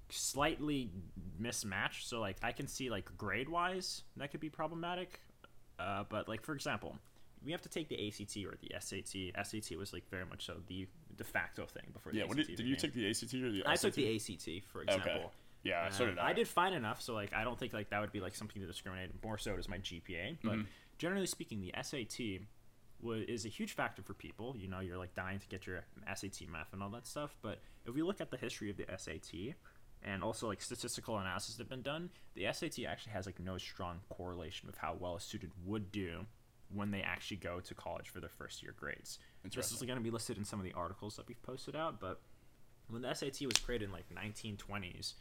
Slightly 0.09 0.89
mismatched. 1.37 2.07
So 2.07 2.19
like 2.19 2.37
I 2.41 2.51
can 2.51 2.67
see 2.67 2.89
like 2.89 3.15
grade 3.17 3.49
wise 3.49 4.03
that 4.15 4.31
could 4.31 4.39
be 4.39 4.49
problematic, 4.49 5.19
uh, 5.79 6.05
but 6.09 6.27
like 6.27 6.43
for 6.43 6.53
example, 6.53 6.97
we 7.47 7.51
have 7.53 7.61
to 7.63 7.69
take 7.69 7.87
the 7.87 8.07
ACT 8.07 8.35
or 8.45 8.55
the 8.61 8.71
SAT. 8.79 9.45
SAT 9.47 9.77
was 9.77 9.93
like 9.93 10.07
very 10.11 10.25
much 10.25 10.45
so 10.45 10.57
the 10.67 10.87
de 11.15 11.23
facto 11.23 11.65
thing 11.65 11.87
before. 11.93 12.11
yeah. 12.13 12.25
the 12.25 12.29
ACT 12.41 12.47
did, 12.47 12.55
did 12.57 12.67
you 12.67 12.75
take 12.75 12.93
the 12.93 13.09
ACT 13.09 13.33
or 13.35 13.51
the? 13.51 13.63
I 13.65 13.75
took 13.77 13.93
the 13.95 14.15
ACT 14.15 14.47
for 14.71 14.81
example. 14.83 15.11
Okay. 15.11 15.25
Yeah, 15.63 15.89
so 15.89 16.03
Uh, 16.03 16.07
did 16.09 16.19
I. 16.19 16.29
I 16.29 16.33
did 16.33 16.47
fine 16.47 16.73
enough, 16.73 17.01
so 17.01 17.13
like 17.13 17.33
I 17.33 17.43
don't 17.43 17.57
think 17.57 17.73
like 17.73 17.89
that 17.89 17.99
would 18.01 18.11
be 18.11 18.19
like 18.19 18.35
something 18.35 18.61
to 18.61 18.67
discriminate. 18.67 19.11
More 19.23 19.37
so 19.37 19.55
as 19.57 19.67
my 19.67 19.77
GPA, 19.79 20.37
but 20.43 20.53
Mm-hmm. 20.53 20.61
generally 20.97 21.25
speaking, 21.25 21.61
the 21.61 21.73
SAT 21.81 22.19
was 23.01 23.21
is 23.27 23.45
a 23.45 23.49
huge 23.49 23.73
factor 23.73 24.01
for 24.03 24.13
people. 24.13 24.55
You 24.57 24.67
know, 24.67 24.79
you're 24.81 24.97
like 24.97 25.15
dying 25.15 25.39
to 25.39 25.47
get 25.47 25.65
your 25.67 25.83
SAT 26.13 26.41
math 26.51 26.73
and 26.73 26.83
all 26.83 26.89
that 26.89 27.07
stuff. 27.07 27.35
But 27.41 27.59
if 27.85 27.93
we 27.95 28.01
look 28.03 28.21
at 28.21 28.29
the 28.31 28.37
history 28.37 28.69
of 28.69 28.77
the 28.77 28.85
SAT 28.97 29.55
and 30.03 30.23
also 30.23 30.47
like 30.47 30.61
statistical 30.61 31.17
analysis 31.17 31.55
that 31.55 31.63
have 31.63 31.69
been 31.69 31.81
done, 31.81 32.09
the 32.35 32.45
SAT 32.51 32.85
actually 32.87 33.13
has 33.13 33.25
like 33.25 33.39
no 33.39 33.57
strong 33.57 33.99
correlation 34.09 34.67
with 34.67 34.77
how 34.77 34.95
well 34.99 35.15
a 35.15 35.19
student 35.21 35.53
would 35.65 35.91
do 35.91 36.25
when 36.73 36.91
they 36.91 37.01
actually 37.01 37.37
go 37.37 37.59
to 37.59 37.73
college 37.73 38.09
for 38.09 38.19
their 38.19 38.29
first 38.29 38.61
year 38.61 38.73
grades. 38.77 39.19
This 39.53 39.71
is 39.71 39.81
going 39.81 39.97
to 39.97 40.03
be 40.03 40.11
listed 40.11 40.37
in 40.37 40.45
some 40.45 40.59
of 40.59 40.65
the 40.65 40.73
articles 40.73 41.15
that 41.15 41.27
we've 41.27 41.41
posted 41.41 41.75
out, 41.75 41.99
but 41.99 42.21
when 42.89 43.01
the 43.01 43.13
SAT 43.13 43.41
was 43.45 43.57
created 43.57 43.85
in 43.85 43.91
like 43.91 44.05
1920s, 44.09 45.13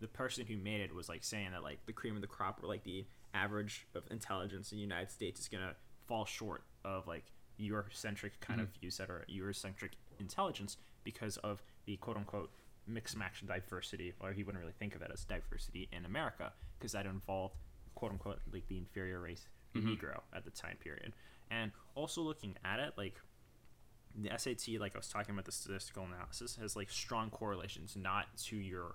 the 0.00 0.08
person 0.08 0.44
who 0.46 0.56
made 0.56 0.80
it 0.80 0.94
was 0.94 1.08
like 1.08 1.24
saying 1.24 1.50
that 1.52 1.62
like 1.62 1.78
the 1.86 1.92
cream 1.92 2.14
of 2.14 2.20
the 2.20 2.26
crop 2.26 2.62
or 2.62 2.66
like 2.66 2.84
the 2.84 3.06
average 3.32 3.86
of 3.94 4.02
intelligence 4.10 4.72
in 4.72 4.78
the 4.78 4.82
United 4.82 5.10
States 5.10 5.40
is 5.40 5.48
gonna 5.48 5.74
fall 6.06 6.24
short 6.24 6.62
of 6.84 7.06
like 7.06 7.24
Eurocentric 7.60 8.32
kind 8.40 8.60
of 8.60 8.68
mm-hmm. 8.68 8.80
views 8.80 8.96
that 8.98 9.10
are 9.10 9.24
Eurocentric 9.30 9.92
intelligence 10.18 10.76
because 11.04 11.36
of 11.38 11.62
the 11.86 11.96
quote 11.96 12.16
unquote 12.16 12.50
mixed 12.86 13.16
match 13.16 13.42
diversity, 13.46 14.12
or 14.20 14.32
he 14.32 14.42
wouldn't 14.42 14.62
really 14.62 14.74
think 14.78 14.94
of 14.94 15.02
it 15.02 15.10
as 15.12 15.24
diversity 15.24 15.88
in 15.92 16.04
America 16.04 16.52
because 16.78 16.92
that 16.92 17.06
involved 17.06 17.56
quote 17.94 18.12
unquote 18.12 18.40
like 18.52 18.66
the 18.68 18.76
inferior 18.76 19.20
race, 19.20 19.46
the 19.74 19.80
Negro 19.80 20.20
at 20.34 20.44
the 20.44 20.50
time 20.50 20.76
period. 20.82 21.12
And 21.50 21.72
also 21.94 22.22
looking 22.22 22.56
at 22.64 22.80
it, 22.80 22.94
like 22.96 23.20
the 24.14 24.30
SAT, 24.36 24.80
like 24.80 24.94
I 24.94 24.98
was 24.98 25.08
talking 25.08 25.34
about 25.34 25.44
the 25.44 25.52
statistical 25.52 26.04
analysis, 26.04 26.56
has 26.56 26.76
like 26.76 26.90
strong 26.90 27.30
correlations 27.30 27.96
not 27.96 28.26
to 28.44 28.56
your 28.56 28.94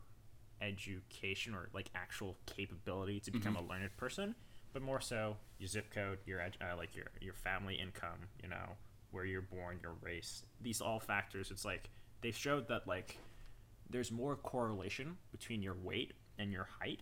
education 0.62 1.54
or 1.54 1.70
like 1.74 1.90
actual 1.96 2.38
capability 2.46 3.20
to 3.22 3.32
become 3.32 3.56
a 3.56 3.62
learned 3.62 3.96
person, 3.98 4.36
but 4.74 4.82
more 4.82 5.02
so 5.02 5.38
your 5.58 5.68
zip 5.68 5.92
code, 5.94 6.20
your 6.26 6.42
ed- 6.42 6.58
uh, 6.62 6.76
like 6.78 6.96
your 6.96 7.08
your 7.22 7.34
family 7.34 7.76
income, 7.76 8.28
you 8.42 8.50
know, 8.50 8.76
where 9.12 9.26
you're 9.26 9.42
born, 9.42 9.80
your 9.82 9.94
race. 10.02 10.44
These 10.62 10.82
all 10.82 11.00
factors. 11.00 11.52
It's 11.52 11.66
like 11.66 11.90
they've 12.22 12.36
showed 12.36 12.68
that 12.70 12.88
like 12.88 13.18
there's 13.90 14.12
more 14.12 14.36
correlation 14.36 15.18
between 15.32 15.62
your 15.62 15.76
weight 15.76 16.14
and 16.38 16.52
your 16.52 16.68
height 16.80 17.02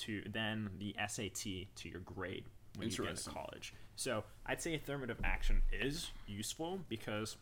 to 0.00 0.22
than 0.30 0.70
the 0.78 0.94
SAT 1.08 1.66
to 1.76 1.88
your 1.88 2.00
grade 2.00 2.44
when 2.76 2.88
you 2.88 2.96
get 2.96 3.16
to 3.16 3.30
college. 3.30 3.74
So 3.96 4.24
I'd 4.46 4.62
say 4.62 4.74
affirmative 4.74 5.18
action 5.24 5.62
is 5.72 6.10
useful 6.26 6.80
because 6.88 7.36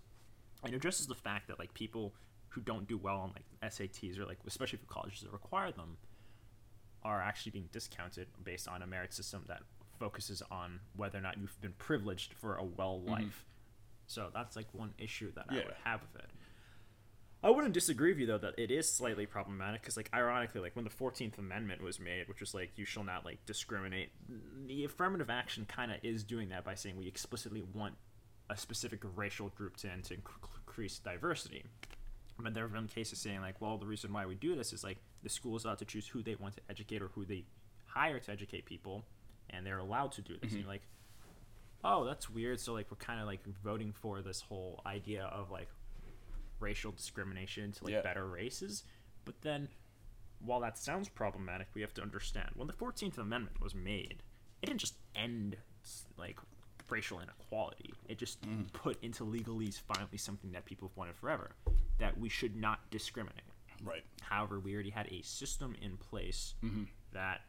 it 0.67 0.75
addresses 0.75 1.07
the 1.07 1.15
fact 1.15 1.49
that 1.49 1.59
like 1.59 1.73
people 1.75 2.15
who 2.49 2.61
don't 2.61 2.89
do 2.89 2.97
well 2.97 3.19
on 3.19 3.33
like 3.35 3.73
SATs 3.73 4.19
or 4.19 4.27
like 4.27 4.39
especially 4.47 4.79
for 4.79 4.87
colleges 4.87 5.21
that 5.21 5.33
require 5.33 5.71
them 5.71 5.97
are 7.05 7.21
actually 7.21 7.53
being 7.53 7.69
discounted 7.73 8.27
based 8.43 8.67
on 8.67 8.83
a 8.83 8.87
merit 8.87 9.13
system 9.13 9.45
that 9.49 9.61
focuses 9.99 10.43
on 10.51 10.81
whether 10.97 11.19
or 11.19 11.21
not 11.21 11.39
you've 11.39 11.61
been 11.61 11.75
privileged 11.79 12.35
for 12.35 12.57
a 12.57 12.65
well 12.65 12.99
mm-hmm. 12.99 13.13
life. 13.13 13.45
So 14.07 14.31
that's 14.33 14.57
like 14.57 14.67
one 14.73 14.95
issue 14.99 15.31
that 15.35 15.47
I 15.49 15.57
would 15.57 15.75
have 15.85 16.01
with 16.01 16.23
it. 16.23 16.31
I 17.43 17.51
wouldn't 17.51 17.73
disagree 17.73 18.11
with 18.11 18.19
you 18.19 18.27
though 18.27 18.39
that 18.39 18.59
it 18.59 18.71
is 18.71 18.91
slightly 18.91 19.25
problematic 19.25 19.83
because 19.83 19.97
like 19.97 20.11
ironically 20.13 20.61
like 20.61 20.75
when 20.75 20.85
the 20.85 20.91
14th 20.91 21.39
amendment 21.39 21.83
was 21.83 22.01
made 22.01 22.27
which 22.29 22.41
was 22.41 22.53
like 22.53 22.73
you 22.77 22.85
shall 22.85 23.05
not 23.05 23.25
like 23.25 23.39
discriminate 23.47 24.11
the 24.67 24.85
affirmative 24.85 25.31
action 25.31 25.65
kind 25.69 25.93
of 25.93 25.99
is 26.03 26.25
doing 26.25 26.49
that 26.49 26.65
by 26.65 26.75
saying 26.75 26.97
we 26.97 27.07
explicitly 27.07 27.63
want 27.75 27.95
a 28.51 28.57
specific 28.57 29.01
racial 29.15 29.51
group 29.51 29.77
to 29.77 29.89
and 29.89 30.03
to 30.05 30.15
inc- 30.15 30.49
increase 30.67 30.99
diversity. 30.99 31.65
But 32.39 32.55
there 32.55 32.63
have 32.63 32.73
been 32.73 32.87
cases 32.87 33.19
saying 33.19 33.41
like 33.41 33.61
well 33.61 33.79
the 33.79 33.87
reason 33.87 34.13
why 34.13 34.27
we 34.27 34.35
do 34.35 34.55
this 34.55 34.73
is 34.73 34.85
like 34.85 34.99
the 35.23 35.29
school 35.29 35.57
is 35.57 35.65
allowed 35.65 35.79
to 35.79 35.85
choose 35.85 36.07
who 36.07 36.23
they 36.23 36.37
want 36.37 36.55
to 36.57 36.63
educate 36.71 37.03
or 37.03 37.09
who 37.09 37.25
they 37.25 37.45
hire 37.87 38.21
to 38.21 38.31
educate 38.31 38.65
people 38.65 39.05
and 39.51 39.67
they're 39.67 39.79
allowed 39.79 40.13
to 40.13 40.23
do 40.23 40.35
this. 40.35 40.51
Mm-hmm. 40.51 40.55
And 40.55 40.65
you're 40.65 40.73
like 40.73 40.83
oh 41.85 42.05
that's 42.05 42.31
weird. 42.31 42.61
So 42.61 42.75
like 42.75 42.87
we're 42.91 42.97
kind 42.97 43.21
of 43.21 43.27
like 43.27 43.41
voting 43.65 43.93
for 43.93 44.23
this 44.23 44.41
whole 44.41 44.81
idea 44.87 45.25
of 45.25 45.51
like 45.51 45.69
racial 46.61 46.93
discrimination 46.93 47.73
to 47.73 47.85
like 47.85 47.93
Yeah. 47.93 48.03
better 48.03 48.27
races 48.27 48.85
but 49.25 49.41
then 49.43 49.69
while 50.41 50.61
that 50.61 50.79
sounds 50.79 51.09
problematic 51.09 51.69
we 51.75 51.81
have 51.81 51.95
to 51.95 52.03
understand 52.03 52.51
when 52.55 52.67
the 52.67 52.75
14th 52.75 53.19
amendment 53.19 53.61
was 53.61 53.75
made 53.75 54.23
it 54.63 54.67
didn't 54.67 54.81
just 54.81 54.95
end 55.15 55.57
like 56.17 56.39
racial 56.91 57.21
inequality. 57.21 57.93
It 58.09 58.19
just 58.19 58.41
mm. 58.43 58.71
put 58.73 59.03
into 59.03 59.25
legalese 59.25 59.81
finally 59.81 60.19
something 60.19 60.53
that 60.53 60.65
people 60.65 60.89
have 60.89 60.97
wanted 60.97 61.17
forever, 61.17 61.53
that 61.99 62.19
we 62.19 62.29
should 62.29 62.57
not 62.57 62.91
discriminate. 62.91 63.43
Right. 63.83 64.05
However, 64.21 64.59
we 64.59 64.75
already 64.75 64.91
had 64.91 65.07
a 65.13 65.23
system 65.23 65.77
in 65.81 65.97
place 65.97 66.55
mm-hmm. 66.65 66.85
that 67.13 67.43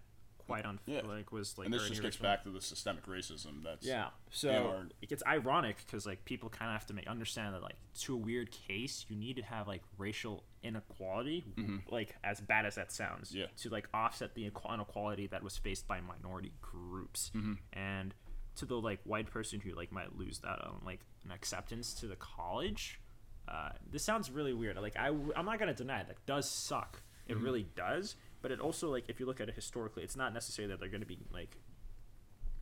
quite 0.49 0.65
un- 0.65 0.79
Yeah. 0.85 1.01
like 1.01 1.31
was 1.31 1.57
like 1.57 1.65
And 1.65 1.73
this 1.73 1.87
just 1.87 2.01
gets 2.01 2.17
back 2.17 2.43
to 2.43 2.49
the 2.49 2.59
systemic 2.61 3.05
racism 3.05 3.63
that's 3.63 3.85
Yeah. 3.85 4.09
So 4.31 4.51
our- 4.51 4.87
it 5.01 5.07
gets 5.09 5.23
ironic 5.25 5.77
because 5.85 6.05
like 6.05 6.25
people 6.25 6.49
kind 6.49 6.69
of 6.71 6.73
have 6.73 6.85
to 6.87 6.93
make 6.93 7.07
understand 7.07 7.53
that 7.55 7.61
like 7.61 7.77
to 7.99 8.13
a 8.15 8.17
weird 8.17 8.51
case 8.51 9.05
you 9.09 9.15
need 9.15 9.35
to 9.37 9.43
have 9.43 9.67
like 9.67 9.83
racial 9.97 10.43
inequality, 10.63 11.45
like 11.89 12.15
as 12.23 12.41
bad 12.41 12.65
as 12.65 12.75
that 12.75 12.91
sounds, 12.91 13.29
Mm-hmm. 13.29 13.39
Yeah. 13.39 13.45
to 13.57 13.69
like 13.69 13.87
offset 13.93 14.33
the 14.35 14.45
inequality 14.45 15.27
that 15.27 15.43
was 15.43 15.57
faced 15.57 15.87
by 15.87 16.01
minority 16.01 16.53
groups, 16.61 17.31
Mm-hmm. 17.35 17.53
and 17.73 18.13
to 18.55 18.65
the 18.65 18.75
like 18.79 18.99
white 19.05 19.27
person 19.29 19.59
who 19.61 19.71
like 19.73 19.91
might 19.91 20.17
lose 20.17 20.39
that 20.39 20.59
um 20.65 20.81
like 20.85 21.01
an 21.23 21.31
acceptance 21.31 21.93
to 21.93 22.07
the 22.07 22.15
college. 22.15 22.99
Uh, 23.47 23.69
this 23.89 24.03
sounds 24.03 24.29
really 24.29 24.53
weird. 24.53 24.77
Like 24.77 24.95
I, 24.97 25.07
I'm 25.07 25.45
not 25.45 25.57
gonna 25.59 25.73
deny 25.73 26.01
it. 26.01 26.07
That 26.07 26.23
does 26.25 26.49
suck. 26.49 27.01
It 27.27 27.33
Mm-hmm. 27.35 27.43
really 27.43 27.63
does. 27.75 28.15
But 28.41 28.51
it 28.51 28.59
also 28.59 28.89
like 28.89 29.05
if 29.09 29.19
you 29.19 29.25
look 29.25 29.41
at 29.41 29.49
it 29.49 29.55
historically, 29.55 30.03
it's 30.03 30.15
not 30.15 30.33
necessarily 30.33 30.71
that 30.73 30.79
they're 30.79 30.89
gonna 30.89 31.05
be 31.05 31.19
like 31.31 31.57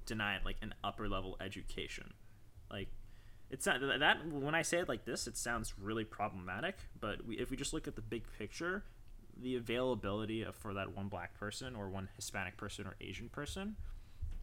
denied 0.06 0.42
like 0.46 0.58
an 0.62 0.74
upper 0.84 1.08
level 1.08 1.38
education. 1.40 2.14
Like 2.72 2.90
it's 3.50 3.66
not 3.66 3.80
that 3.82 4.28
when 4.28 4.56
I 4.56 4.62
say 4.62 4.80
it 4.80 4.90
like 4.90 5.06
this, 5.06 5.28
it 5.28 5.38
sounds 5.38 5.74
really 5.80 6.04
problematic. 6.04 6.78
But 7.00 7.26
we, 7.26 7.38
if 7.38 7.50
we 7.52 7.58
just 7.58 7.74
look 7.74 7.88
at 7.88 7.96
the 7.96 8.02
big 8.02 8.24
picture, 8.38 8.84
the 9.40 9.56
availability 9.56 10.42
of, 10.44 10.56
for 10.56 10.74
that 10.74 10.96
one 10.96 11.08
black 11.08 11.38
person 11.40 11.76
or 11.76 11.90
one 11.90 12.10
Hispanic 12.16 12.58
person 12.58 12.88
or 12.88 12.96
Asian 13.00 13.30
person 13.30 13.76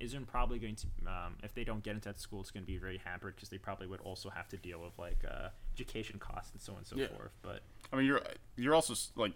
isn't 0.00 0.26
probably 0.26 0.58
going 0.58 0.74
to 0.74 0.86
um, 1.06 1.36
if 1.42 1.54
they 1.54 1.62
don't 1.64 1.82
get 1.82 1.94
into 1.94 2.08
that 2.08 2.18
school 2.18 2.40
it's 2.40 2.50
going 2.50 2.64
to 2.64 2.66
be 2.66 2.76
very 2.76 3.00
hampered 3.04 3.34
because 3.36 3.48
they 3.48 3.58
probably 3.58 3.86
would 3.86 4.00
also 4.00 4.28
have 4.28 4.48
to 4.48 4.56
deal 4.56 4.80
with 4.80 4.90
like 4.98 5.18
uh, 5.28 5.48
education 5.72 6.18
costs 6.18 6.50
and 6.52 6.60
so 6.60 6.72
on 6.72 6.78
and 6.78 6.86
so 6.86 6.96
Yeah. 6.96 7.06
forth 7.06 7.30
but 7.42 7.62
I 7.92 7.96
mean, 7.96 8.06
you're 8.06 8.20
you're 8.56 8.74
also 8.74 8.94
like, 9.14 9.32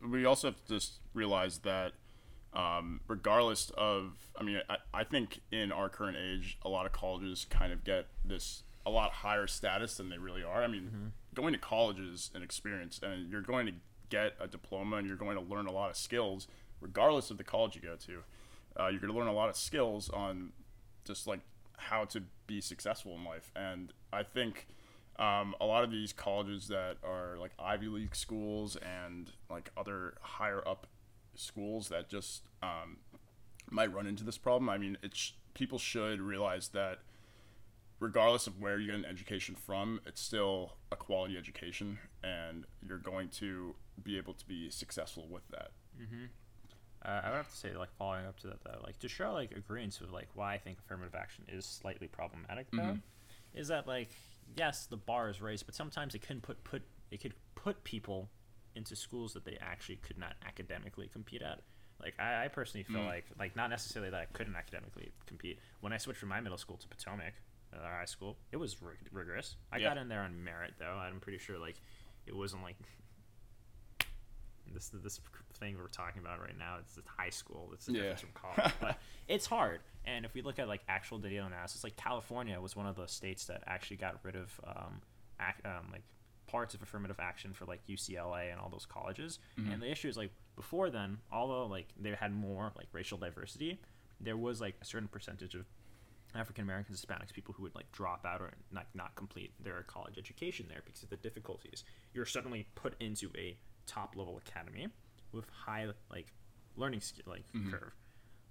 we 0.00 0.24
also 0.24 0.48
have 0.48 0.64
to 0.66 0.74
just 0.74 1.00
realize 1.14 1.58
that, 1.58 1.92
um, 2.52 3.00
regardless 3.08 3.70
of, 3.76 4.30
I 4.38 4.42
mean, 4.42 4.60
I, 4.68 4.76
I 4.92 5.04
think 5.04 5.40
in 5.50 5.72
our 5.72 5.88
current 5.88 6.16
age, 6.16 6.58
a 6.62 6.68
lot 6.68 6.86
of 6.86 6.92
colleges 6.92 7.46
kind 7.48 7.72
of 7.72 7.84
get 7.84 8.06
this 8.24 8.62
a 8.84 8.90
lot 8.90 9.10
higher 9.12 9.46
status 9.46 9.96
than 9.96 10.08
they 10.10 10.18
really 10.18 10.44
are. 10.44 10.62
I 10.62 10.68
mean, 10.68 11.12
going 11.34 11.52
to 11.52 11.58
college 11.58 11.98
is 11.98 12.30
an 12.34 12.42
experience, 12.42 13.00
and 13.02 13.30
you're 13.30 13.42
going 13.42 13.66
to 13.66 13.72
get 14.08 14.34
a 14.40 14.46
diploma, 14.46 14.96
and 14.96 15.06
you're 15.06 15.16
going 15.16 15.36
to 15.36 15.42
learn 15.42 15.66
a 15.66 15.72
lot 15.72 15.90
of 15.90 15.96
skills, 15.96 16.46
regardless 16.80 17.30
of 17.30 17.36
the 17.36 17.44
college 17.44 17.74
you 17.74 17.82
go 17.82 17.96
to. 17.96 18.22
Uh, 18.78 18.88
you're 18.88 19.00
going 19.00 19.12
to 19.12 19.18
learn 19.18 19.28
a 19.28 19.32
lot 19.32 19.48
of 19.48 19.56
skills 19.56 20.08
on 20.10 20.52
just 21.04 21.26
like 21.26 21.40
how 21.78 22.04
to 22.04 22.22
be 22.46 22.60
successful 22.60 23.14
in 23.16 23.24
life, 23.24 23.50
and 23.56 23.92
I 24.12 24.22
think 24.22 24.66
um, 25.18 25.54
a 25.60 25.66
lot 25.66 25.84
of 25.84 25.90
these 25.90 26.12
colleges 26.12 26.68
that 26.68 26.96
are 27.02 27.36
like 27.38 27.52
Ivy 27.58 27.86
League 27.88 28.14
schools 28.14 28.76
and 28.76 29.30
like 29.50 29.70
other 29.76 30.14
higher 30.20 30.66
up 30.66 30.86
schools 31.34 31.88
that 31.88 32.08
just 32.08 32.42
um, 32.62 32.98
might 33.70 33.92
run 33.92 34.06
into 34.06 34.24
this 34.24 34.38
problem. 34.38 34.68
I 34.68 34.78
mean, 34.78 34.98
it's 35.02 35.32
people 35.54 35.78
should 35.78 36.20
realize 36.20 36.68
that 36.68 36.98
regardless 37.98 38.46
of 38.46 38.60
where 38.60 38.78
you 38.78 38.86
get 38.86 38.94
an 38.94 39.04
education 39.04 39.54
from, 39.54 40.00
it's 40.06 40.20
still 40.20 40.74
a 40.92 40.96
quality 40.96 41.36
education, 41.38 41.98
and 42.22 42.66
you're 42.86 42.98
going 42.98 43.28
to 43.28 43.74
be 44.02 44.18
able 44.18 44.34
to 44.34 44.46
be 44.46 44.68
successful 44.70 45.26
with 45.30 45.48
that. 45.48 45.70
Uh, 47.04 47.20
I 47.24 47.30
would 47.30 47.36
have 47.36 47.48
to 47.50 47.56
say, 47.56 47.74
like, 47.74 47.88
following 47.96 48.26
up 48.26 48.38
to 48.40 48.48
that, 48.48 48.62
though, 48.64 48.80
like, 48.84 48.98
to 48.98 49.08
show, 49.08 49.32
like, 49.32 49.52
agreement 49.52 49.98
with, 50.00 50.10
like, 50.10 50.28
why 50.34 50.54
I 50.54 50.58
think 50.58 50.78
affirmative 50.78 51.14
action 51.14 51.44
is 51.48 51.64
slightly 51.64 52.08
problematic, 52.08 52.66
though, 52.72 52.98
is 53.54 53.68
that, 53.68 53.86
like, 53.86 54.10
yes, 54.56 54.86
the 54.86 54.96
bar 54.96 55.28
is 55.28 55.40
raised, 55.42 55.66
but 55.66 55.74
sometimes 55.74 56.14
it 56.14 56.22
can 56.22 56.40
put, 56.40 56.62
put, 56.64 56.82
it 57.10 57.20
could 57.20 57.34
put 57.54 57.82
people 57.84 58.28
into 58.74 58.94
schools 58.94 59.32
that 59.32 59.44
they 59.44 59.56
actually 59.60 59.96
could 59.96 60.18
not 60.18 60.34
academically 60.46 61.08
compete 61.08 61.42
at. 61.42 61.62
Like, 62.00 62.14
I, 62.18 62.44
I 62.44 62.48
personally 62.48 62.84
feel 62.84 63.00
like, 63.02 63.24
like, 63.38 63.56
not 63.56 63.70
necessarily 63.70 64.10
that 64.10 64.20
I 64.20 64.26
couldn't 64.26 64.54
academically 64.54 65.12
compete. 65.26 65.58
When 65.80 65.94
I 65.94 65.96
switched 65.96 66.20
from 66.20 66.28
my 66.28 66.40
middle 66.42 66.58
school 66.58 66.76
to 66.76 66.86
Potomac, 66.88 67.32
uh, 67.74 67.80
our 67.82 67.98
high 68.00 68.04
school, 68.04 68.36
it 68.52 68.58
was 68.58 68.82
rig- 68.82 69.08
rigorous. 69.12 69.56
I 69.72 69.78
Yeah. 69.78 69.88
got 69.88 69.96
in 69.98 70.08
there 70.08 70.20
on 70.20 70.44
merit, 70.44 70.74
though. 70.78 70.92
I'm 70.98 71.20
pretty 71.20 71.38
sure, 71.38 71.58
like, 71.58 71.80
it 72.26 72.36
wasn't, 72.36 72.62
like, 72.64 72.76
this 74.74 74.88
this 75.02 75.20
thing 75.54 75.76
we're 75.78 75.88
talking 75.88 76.20
about 76.20 76.40
right 76.40 76.58
now 76.58 76.76
it's 76.80 76.98
high 77.06 77.30
school 77.30 77.70
it's 77.72 77.88
Yeah. 77.88 77.94
difference 78.02 78.20
from 78.20 78.30
college 78.34 78.72
but 78.80 78.98
it's 79.28 79.46
hard 79.46 79.80
and 80.04 80.24
if 80.24 80.34
we 80.34 80.42
look 80.42 80.58
at 80.58 80.68
like 80.68 80.82
actual 80.88 81.18
data 81.18 81.44
analysis 81.44 81.82
like 81.84 81.96
california 81.96 82.60
was 82.60 82.76
one 82.76 82.86
of 82.86 82.96
the 82.96 83.06
states 83.06 83.46
that 83.46 83.62
actually 83.66 83.96
got 83.96 84.18
rid 84.22 84.36
of 84.36 84.60
um, 84.66 85.00
ac- 85.40 85.62
um 85.64 85.88
like 85.92 86.02
parts 86.46 86.74
of 86.74 86.82
affirmative 86.82 87.16
action 87.18 87.52
for 87.52 87.64
like 87.64 87.80
ucla 87.88 88.50
and 88.52 88.60
all 88.60 88.68
those 88.68 88.86
colleges 88.86 89.38
and 89.56 89.80
the 89.82 89.90
issue 89.90 90.08
is 90.08 90.16
like 90.16 90.30
before 90.54 90.90
then 90.90 91.18
although 91.32 91.66
like 91.66 91.86
they 91.98 92.10
had 92.10 92.32
more 92.32 92.70
like 92.76 92.86
racial 92.92 93.18
diversity 93.18 93.80
there 94.20 94.36
was 94.36 94.60
like 94.60 94.74
a 94.80 94.84
certain 94.84 95.08
percentage 95.08 95.54
of 95.54 95.64
African 96.34 96.64
Americans, 96.64 97.02
Hispanics, 97.02 97.32
people 97.32 97.54
who 97.56 97.62
would 97.62 97.74
like 97.74 97.90
drop 97.92 98.26
out 98.26 98.42
or 98.42 98.50
not 98.70 98.86
not 98.94 99.14
complete 99.14 99.52
their 99.62 99.82
college 99.84 100.18
education 100.18 100.66
there 100.68 100.82
because 100.84 101.02
of 101.02 101.08
the 101.08 101.16
difficulties. 101.16 101.84
You're 102.12 102.26
suddenly 102.26 102.66
put 102.74 102.94
into 103.00 103.30
a 103.38 103.56
top 103.86 104.16
level 104.16 104.40
academy 104.46 104.88
with 105.32 105.48
high 105.50 105.86
like 106.10 106.32
learning 106.76 107.00
skill 107.00 107.24
like 107.26 107.44
mm-hmm. 107.54 107.70
curve, 107.70 107.92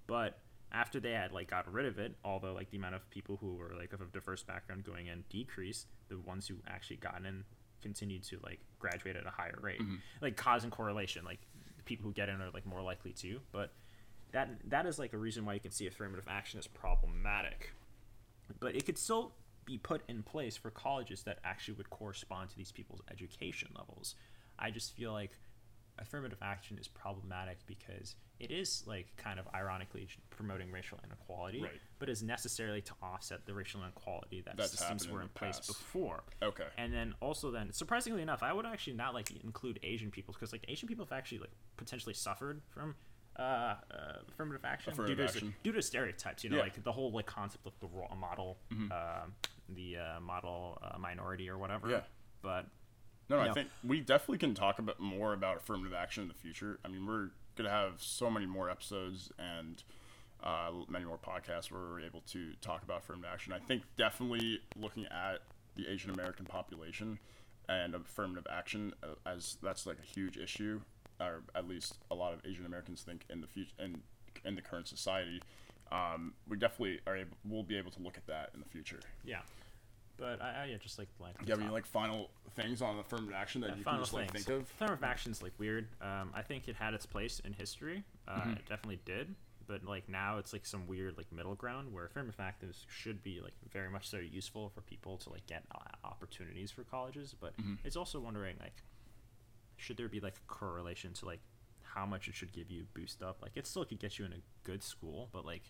but 0.06 0.38
after 0.72 1.00
they 1.00 1.12
had 1.12 1.32
like 1.32 1.50
got 1.50 1.70
rid 1.72 1.86
of 1.86 1.98
it, 1.98 2.14
although 2.24 2.52
like 2.52 2.70
the 2.70 2.76
amount 2.76 2.94
of 2.94 3.08
people 3.10 3.38
who 3.40 3.54
were 3.54 3.72
like 3.78 3.92
of 3.92 4.00
a 4.00 4.04
diverse 4.06 4.42
background 4.42 4.84
going 4.84 5.06
in 5.06 5.24
decreased, 5.30 5.86
the 6.08 6.18
ones 6.18 6.46
who 6.46 6.56
actually 6.68 6.96
got 6.96 7.22
in 7.24 7.44
continued 7.82 8.22
to 8.24 8.38
like 8.42 8.58
graduate 8.78 9.16
at 9.16 9.26
a 9.26 9.30
higher 9.30 9.58
rate, 9.60 9.80
mm-hmm. 9.80 9.96
like 10.20 10.36
cause 10.36 10.64
and 10.64 10.72
correlation. 10.72 11.24
Like 11.24 11.40
the 11.76 11.82
people 11.84 12.04
who 12.04 12.12
get 12.12 12.28
in 12.28 12.40
are 12.40 12.50
like 12.52 12.66
more 12.66 12.82
likely 12.82 13.12
to, 13.12 13.40
but 13.52 13.72
that 14.32 14.50
that 14.68 14.86
is 14.86 14.98
like 14.98 15.12
a 15.12 15.18
reason 15.18 15.44
why 15.44 15.54
you 15.54 15.60
can 15.60 15.70
see 15.70 15.86
affirmative 15.86 16.26
action 16.28 16.58
is 16.58 16.66
problematic. 16.66 17.72
But 18.60 18.76
it 18.76 18.84
could 18.84 18.98
still 18.98 19.32
be 19.64 19.78
put 19.78 20.02
in 20.08 20.22
place 20.22 20.56
for 20.56 20.70
colleges 20.70 21.24
that 21.24 21.38
actually 21.44 21.74
would 21.74 21.90
correspond 21.90 22.50
to 22.50 22.56
these 22.56 22.70
people's 22.70 23.00
education 23.10 23.68
levels. 23.76 24.14
I 24.58 24.70
just 24.70 24.94
feel 24.96 25.12
like 25.12 25.38
affirmative 25.98 26.38
action 26.42 26.76
is 26.78 26.88
problematic 26.88 27.58
because 27.66 28.16
it 28.38 28.50
is 28.50 28.82
like 28.86 29.06
kind 29.16 29.38
of 29.40 29.46
ironically 29.54 30.06
promoting 30.28 30.70
racial 30.70 30.98
inequality, 31.02 31.62
Right. 31.62 31.80
but 31.98 32.10
is 32.10 32.22
necessarily 32.22 32.82
to 32.82 32.92
offset 33.02 33.46
the 33.46 33.54
racial 33.54 33.80
inequality 33.82 34.42
that 34.42 34.58
That's 34.58 34.72
systems 34.72 35.08
were 35.08 35.20
in 35.20 35.24
in 35.24 35.28
place 35.30 35.56
past. 35.56 35.68
before. 35.68 36.22
Okay. 36.42 36.66
And 36.76 36.92
then 36.92 37.14
also 37.20 37.50
then 37.50 37.72
surprisingly 37.72 38.20
enough, 38.20 38.42
I 38.42 38.52
would 38.52 38.66
actually 38.66 38.92
not 38.96 39.14
like 39.14 39.30
include 39.42 39.80
Asian 39.82 40.10
people 40.10 40.34
because 40.34 40.52
like 40.52 40.66
Asian 40.68 40.86
people 40.86 41.06
have 41.06 41.12
actually 41.12 41.38
like 41.38 41.52
potentially 41.78 42.12
suffered 42.14 42.60
from 42.68 42.94
uh, 43.38 43.42
uh, 43.42 43.76
affirmative 44.28 44.64
action 44.66 44.92
Affirmative 44.92 45.16
due 45.16 45.22
to 45.26 45.30
action. 45.32 45.54
due 45.62 45.72
to 45.72 45.80
stereotypes. 45.82 46.44
You 46.44 46.50
know, 46.50 46.56
Yeah. 46.56 46.62
like 46.64 46.82
the 46.84 46.92
whole 46.92 47.10
like 47.12 47.24
concept 47.26 47.66
of 47.66 47.78
the 47.80 47.86
role 47.86 48.14
model, 48.18 48.58
uh, 48.90 49.26
the 49.70 49.96
uh, 49.96 50.20
model 50.20 50.78
uh, 50.82 50.98
minority 50.98 51.48
or 51.48 51.56
whatever. 51.56 51.88
Yeah. 51.88 52.00
But 52.42 52.66
No, 53.28 53.38
I 53.38 53.46
No. 53.48 53.54
think 53.54 53.70
we 53.82 54.00
definitely 54.00 54.38
can 54.38 54.54
talk 54.54 54.78
about 54.78 55.00
more 55.00 55.32
about 55.32 55.56
affirmative 55.58 55.92
action 55.94 56.22
in 56.22 56.28
the 56.28 56.34
future. 56.34 56.78
I 56.84 56.88
mean, 56.88 57.06
we're 57.06 57.30
gonna 57.56 57.70
have 57.70 58.02
so 58.02 58.30
many 58.30 58.46
more 58.46 58.70
episodes 58.70 59.30
and 59.38 59.82
uh, 60.42 60.70
many 60.88 61.04
more 61.04 61.18
podcasts 61.18 61.70
where 61.70 61.80
we're 61.80 62.00
able 62.02 62.20
to 62.20 62.52
talk 62.60 62.82
about 62.82 62.98
affirmative 62.98 63.30
action. 63.32 63.52
I 63.52 63.58
think 63.58 63.82
definitely 63.96 64.60
looking 64.76 65.06
at 65.06 65.40
the 65.74 65.88
Asian 65.88 66.10
American 66.10 66.44
population 66.46 67.18
and 67.68 67.94
affirmative 67.94 68.46
action 68.50 68.92
uh, 69.02 69.08
as 69.26 69.56
that's 69.62 69.86
like 69.86 69.98
a 69.98 70.02
huge 70.06 70.36
issue, 70.36 70.80
or 71.20 71.42
at 71.54 71.66
least 71.66 71.98
a 72.10 72.14
lot 72.14 72.32
of 72.32 72.40
Asian 72.46 72.64
Americans 72.66 73.02
think 73.02 73.24
in 73.30 73.40
the 73.40 73.46
future 73.48 73.72
in 73.78 74.02
in 74.44 74.54
the 74.54 74.62
current 74.62 74.86
society. 74.86 75.42
Um, 75.90 76.34
we 76.48 76.56
definitely 76.56 77.00
are 77.06 77.16
able, 77.16 77.36
we'll 77.44 77.62
be 77.62 77.76
able 77.78 77.90
to 77.92 78.02
look 78.02 78.16
at 78.16 78.26
that 78.26 78.50
in 78.54 78.60
the 78.60 78.66
future. 78.68 79.00
yeah, 79.24 79.40
but 80.16 80.40
I, 80.42 80.62
I 80.62 80.64
yeah, 80.70 80.76
just 80.78 80.98
like 80.98 81.08
like 81.18 81.34
Yeah, 81.40 81.46
you 81.46 81.50
have 81.52 81.60
any 81.60 81.70
like 81.70 81.86
final 81.86 82.30
things 82.54 82.82
on 82.82 82.98
affirmative 82.98 83.34
action 83.34 83.60
that 83.62 83.76
you 83.76 83.84
can 83.84 83.98
just 83.98 84.12
like 84.14 84.30
things. 84.32 84.44
think 84.46 84.56
of? 84.58 84.62
Affirmative 84.64 85.04
action's 85.04 85.42
like 85.42 85.52
weird. 85.58 85.88
Um, 86.00 86.30
I 86.34 86.42
think 86.42 86.68
it 86.68 86.76
had 86.76 86.94
its 86.94 87.06
place 87.06 87.40
in 87.44 87.52
history. 87.52 88.04
Uh, 88.28 88.40
Mm-hmm. 88.40 88.50
It 88.52 88.66
definitely 88.68 89.00
did. 89.04 89.34
But 89.68 89.84
like 89.84 90.08
now, 90.08 90.38
it's 90.38 90.52
like 90.52 90.64
some 90.64 90.86
weird 90.86 91.16
like 91.16 91.30
middle 91.32 91.54
ground 91.56 91.92
where 91.92 92.04
affirmative 92.06 92.38
action 92.38 92.72
should 92.88 93.22
be 93.24 93.40
like 93.40 93.54
very 93.72 93.90
much 93.90 94.08
so 94.08 94.18
useful 94.18 94.68
for 94.68 94.80
people 94.80 95.16
to 95.18 95.30
like 95.30 95.44
get 95.46 95.64
uh, 95.74 95.78
opportunities 96.06 96.70
for 96.70 96.84
colleges. 96.84 97.34
But 97.38 97.56
Mm-hmm. 97.56 97.74
it's 97.84 97.96
also 97.96 98.20
wondering 98.20 98.56
like, 98.60 98.82
should 99.76 99.96
there 99.96 100.08
be 100.08 100.20
like 100.20 100.36
a 100.36 100.52
correlation 100.52 101.12
to 101.14 101.26
like 101.26 101.40
how 101.82 102.06
much 102.06 102.28
it 102.28 102.34
should 102.34 102.52
give 102.52 102.70
you 102.70 102.84
boost 102.94 103.22
up? 103.22 103.38
Like 103.42 103.52
it 103.56 103.66
still 103.66 103.84
could 103.84 103.98
get 103.98 104.18
you 104.18 104.24
in 104.24 104.32
a 104.32 104.40
good 104.64 104.82
school, 104.84 105.28
but 105.32 105.44
like 105.44 105.62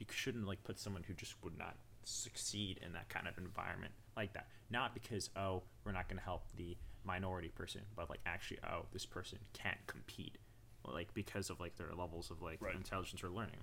you 0.00 0.06
shouldn't 0.10 0.46
like 0.48 0.64
put 0.64 0.78
someone 0.80 1.04
who 1.06 1.14
just 1.14 1.34
would 1.44 1.56
not 1.56 1.76
succeed 2.08 2.80
in 2.84 2.92
that 2.92 3.08
kind 3.08 3.26
of 3.28 3.36
environment 3.38 3.92
like 4.16 4.32
that. 4.34 4.48
Not 4.70 4.94
because 4.94 5.30
oh 5.36 5.62
we're 5.84 5.92
not 5.92 6.08
going 6.08 6.18
to 6.18 6.24
help 6.24 6.44
the 6.56 6.76
minority 7.04 7.48
person, 7.48 7.82
but 7.96 8.08
like 8.10 8.20
actually 8.26 8.58
oh 8.68 8.86
this 8.92 9.04
person 9.06 9.38
can't 9.52 9.78
compete, 9.86 10.38
like 10.86 11.12
because 11.14 11.50
of 11.50 11.60
like 11.60 11.76
their 11.76 11.92
levels 11.94 12.30
of 12.30 12.40
like 12.42 12.60
Right. 12.62 12.74
intelligence 12.74 13.22
or 13.22 13.28
learning. 13.28 13.60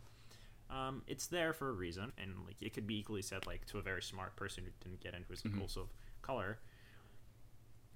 um, 0.70 1.02
it's 1.08 1.28
there 1.28 1.52
for 1.54 1.70
a 1.70 1.74
reason, 1.74 2.14
and 2.18 2.32
like 2.46 2.56
it 2.62 2.74
could 2.74 2.88
be 2.88 2.98
equally 3.00 3.22
said 3.22 3.46
like 3.46 3.66
to 3.68 3.78
a 3.78 3.82
very 3.82 4.02
smart 4.02 4.36
person 4.36 4.64
who 4.64 4.72
didn't 4.84 5.02
get 5.02 5.14
into 5.14 5.30
his 5.30 5.44
of 5.78 5.88
color. 6.22 6.60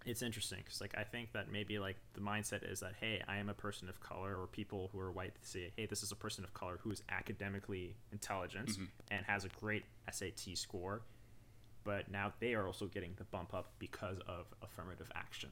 It's 0.05 0.21
interesting 0.21 0.59
because 0.63 0.81
like 0.81 0.95
I 0.97 1.03
think 1.03 1.33
that 1.33 1.51
maybe 1.51 1.79
like 1.79 1.97
the 2.13 2.21
mindset 2.21 2.69
is 2.69 2.79
that 2.81 2.93
hey 2.99 3.21
I 3.27 3.37
am 3.37 3.49
a 3.49 3.53
person 3.53 3.89
of 3.89 3.99
color 3.99 4.35
or 4.39 4.47
people 4.47 4.89
who 4.93 4.99
are 4.99 5.11
white 5.11 5.33
say 5.41 5.71
hey 5.75 5.87
this 5.87 6.03
is 6.03 6.11
a 6.11 6.15
person 6.15 6.43
of 6.43 6.53
color 6.53 6.79
who 6.81 6.91
is 6.91 7.01
academically 7.09 7.95
intelligent 8.11 8.69
mm-hmm. 8.69 8.85
and 9.09 9.25
has 9.25 9.45
a 9.45 9.49
great 9.59 9.83
SAT 10.11 10.55
score, 10.55 11.01
but 11.83 12.09
now 12.11 12.33
they 12.39 12.53
are 12.53 12.67
also 12.67 12.85
getting 12.85 13.13
the 13.17 13.23
bump 13.25 13.53
up 13.53 13.71
because 13.79 14.19
of 14.27 14.45
affirmative 14.61 15.11
action. 15.15 15.49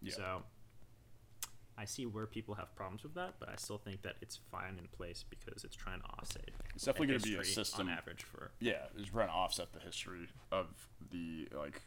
Yeah. 0.00 0.14
So 0.14 0.42
I 1.78 1.84
see 1.84 2.06
where 2.06 2.26
people 2.26 2.54
have 2.54 2.74
problems 2.74 3.02
with 3.02 3.14
that, 3.14 3.34
but 3.38 3.50
I 3.50 3.56
still 3.56 3.78
think 3.78 4.02
that 4.02 4.16
it's 4.22 4.38
fine 4.50 4.78
in 4.78 4.88
place 4.96 5.24
because 5.28 5.62
it's 5.62 5.76
trying 5.76 6.00
to 6.00 6.06
offset. 6.06 6.48
It's 6.74 6.84
definitely 6.84 7.08
gonna 7.08 7.20
be 7.20 7.36
a 7.36 7.44
system- 7.44 7.88
on 7.88 7.92
average 7.92 8.22
for. 8.22 8.52
yeah, 8.60 8.86
it's 8.96 9.10
trying 9.10 9.28
to 9.28 9.34
offset 9.34 9.72
the 9.72 9.80
history 9.80 10.28
of 10.50 10.88
the 11.10 11.48
like 11.54 11.82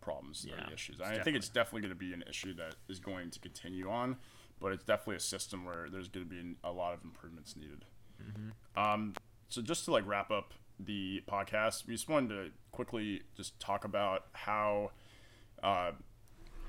problems 0.00 0.46
Yeah, 0.48 0.66
the 0.66 0.72
issues. 0.72 1.00
I 1.00 1.18
think 1.18 1.36
it's 1.36 1.48
definitely 1.48 1.82
going 1.82 1.94
to 1.94 1.98
be 1.98 2.12
an 2.12 2.24
issue 2.28 2.54
that 2.54 2.76
is 2.88 2.98
going 2.98 3.30
to 3.30 3.40
continue 3.40 3.90
on, 3.90 4.16
but 4.60 4.72
it's 4.72 4.84
definitely 4.84 5.16
a 5.16 5.20
system 5.20 5.64
where 5.64 5.88
there's 5.90 6.08
going 6.08 6.26
to 6.26 6.30
be 6.30 6.56
a 6.64 6.72
lot 6.72 6.94
of 6.94 7.04
improvements 7.04 7.56
needed. 7.56 7.84
Um, 8.76 9.14
so 9.48 9.62
just 9.62 9.84
to 9.86 9.92
like 9.92 10.06
wrap 10.06 10.30
up 10.30 10.54
the 10.78 11.22
podcast, 11.28 11.86
we 11.86 11.94
just 11.94 12.08
wanted 12.08 12.28
to 12.28 12.50
quickly 12.72 13.22
just 13.36 13.58
talk 13.60 13.84
about 13.84 14.26
how 14.32 14.90
uh, 15.62 15.92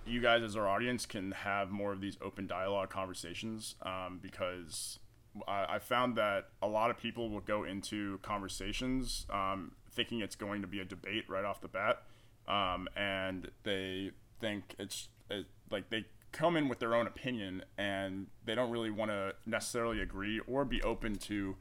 you 0.05 0.21
guys 0.21 0.43
as 0.43 0.55
our 0.55 0.67
audience 0.67 1.05
can 1.05 1.31
have 1.31 1.69
more 1.69 1.91
of 1.91 2.01
these 2.01 2.17
open 2.21 2.47
dialogue 2.47 2.89
conversations 2.89 3.75
um, 3.83 4.19
because 4.21 4.99
I, 5.47 5.75
I 5.75 5.79
found 5.79 6.15
that 6.17 6.49
a 6.61 6.67
lot 6.67 6.89
of 6.89 6.97
people 6.97 7.29
will 7.29 7.41
go 7.41 7.63
into 7.63 8.17
conversations 8.19 9.25
um, 9.29 9.73
thinking 9.91 10.19
it's 10.19 10.35
going 10.35 10.61
to 10.61 10.67
be 10.67 10.79
a 10.79 10.85
debate 10.85 11.25
right 11.27 11.45
off 11.45 11.61
the 11.61 11.67
bat 11.67 12.03
um, 12.51 12.87
and 12.95 13.49
they 13.63 14.11
think 14.39 14.75
it's 14.77 15.07
it, 15.29 15.45
like 15.71 15.89
they 15.89 16.05
come 16.31 16.55
in 16.55 16.67
with 16.67 16.79
their 16.79 16.93
own 16.93 17.07
opinion 17.07 17.63
and 17.77 18.27
they 18.45 18.53
don't 18.55 18.69
really 18.69 18.91
want 18.91 19.11
to 19.11 19.33
necessarily 19.45 19.99
agree 20.01 20.39
or 20.47 20.63
be 20.63 20.81
open 20.83 21.15
to 21.15 21.55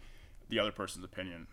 the 0.48 0.58
other 0.58 0.72
person's 0.72 1.04
opinion 1.04 1.46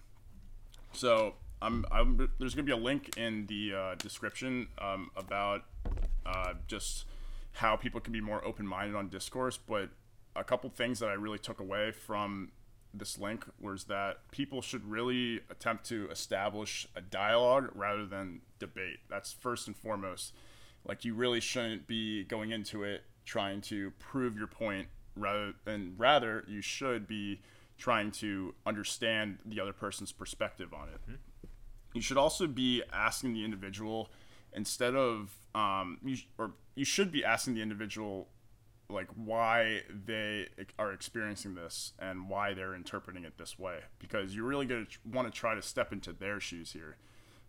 so 0.92 1.36
I'm, 1.62 1.86
I'm 1.92 2.30
there's 2.40 2.54
gonna 2.54 2.66
be 2.66 2.72
a 2.72 2.78
link 2.78 3.18
in 3.18 3.48
the 3.48 3.74
uh, 3.74 3.96
description 3.96 4.68
um, 4.80 5.10
about 5.16 5.64
uh, 6.26 6.54
just 6.68 7.06
how 7.54 7.76
people 7.76 8.00
can 8.00 8.14
be 8.14 8.22
more 8.22 8.46
open-minded 8.46 8.96
on 8.96 9.10
discourse. 9.10 9.58
But 9.58 9.90
a 10.36 10.44
couple 10.44 10.70
things 10.70 11.00
that 11.00 11.10
I 11.10 11.14
really 11.14 11.40
took 11.40 11.60
away 11.60 11.92
from 11.92 12.52
this 12.94 13.20
link 13.20 13.46
was 13.60 13.86
that 13.86 14.30
people 14.32 14.62
should 14.62 14.90
really 14.90 15.42
attempt 15.50 15.86
to 15.88 16.10
establish 16.10 16.88
a 16.96 17.02
dialogue 17.02 17.70
rather 17.74 18.06
than 18.06 18.42
debate. 18.60 19.00
That's 19.10 19.34
first 19.34 19.68
and 19.68 19.76
foremost. 19.76 20.34
Like 20.86 21.06
you 21.06 21.14
really 21.14 21.40
shouldn't 21.40 21.88
be 21.88 22.24
going 22.24 22.52
into 22.52 22.84
it 22.84 23.04
trying 23.26 23.62
to 23.62 23.92
prove 24.00 24.38
your 24.38 24.48
point 24.48 24.88
rather 25.16 25.54
than 25.66 25.96
rather 25.98 26.44
you 26.48 26.62
should 26.62 27.08
be 27.08 27.42
trying 27.78 28.12
to 28.12 28.56
understand 28.66 29.40
the 29.46 29.60
other 29.60 29.74
person's 29.74 30.12
perspective 30.12 30.74
on 30.74 30.88
it 30.90 31.20
you 31.98 32.02
should 32.02 32.18
also 32.18 32.48
be 32.48 32.84
asking 32.94 33.34
the 33.34 33.44
individual 33.44 34.12
instead 34.54 34.96
of 34.96 35.36
um, 35.56 35.98
you, 36.04 36.18
or 36.38 36.52
you 36.76 36.86
should 36.86 37.12
be 37.12 37.26
asking 37.26 37.56
the 37.56 37.62
individual 37.62 38.28
like 38.90 39.08
why 39.16 39.82
they 39.90 40.48
are 40.80 40.92
experiencing 40.92 41.56
this 41.56 41.94
and 42.00 42.30
why 42.30 42.54
they're 42.54 42.76
interpreting 42.76 43.26
it 43.26 43.38
this 43.38 43.60
way. 43.60 43.80
Because 44.00 44.36
you're 44.36 44.46
really 44.46 44.66
going 44.66 44.86
to 44.86 44.98
want 45.10 45.32
to 45.32 45.38
try 45.38 45.56
to 45.56 45.62
step 45.62 45.92
into 45.92 46.14
their 46.14 46.40
shoes 46.40 46.72
here. 46.72 46.98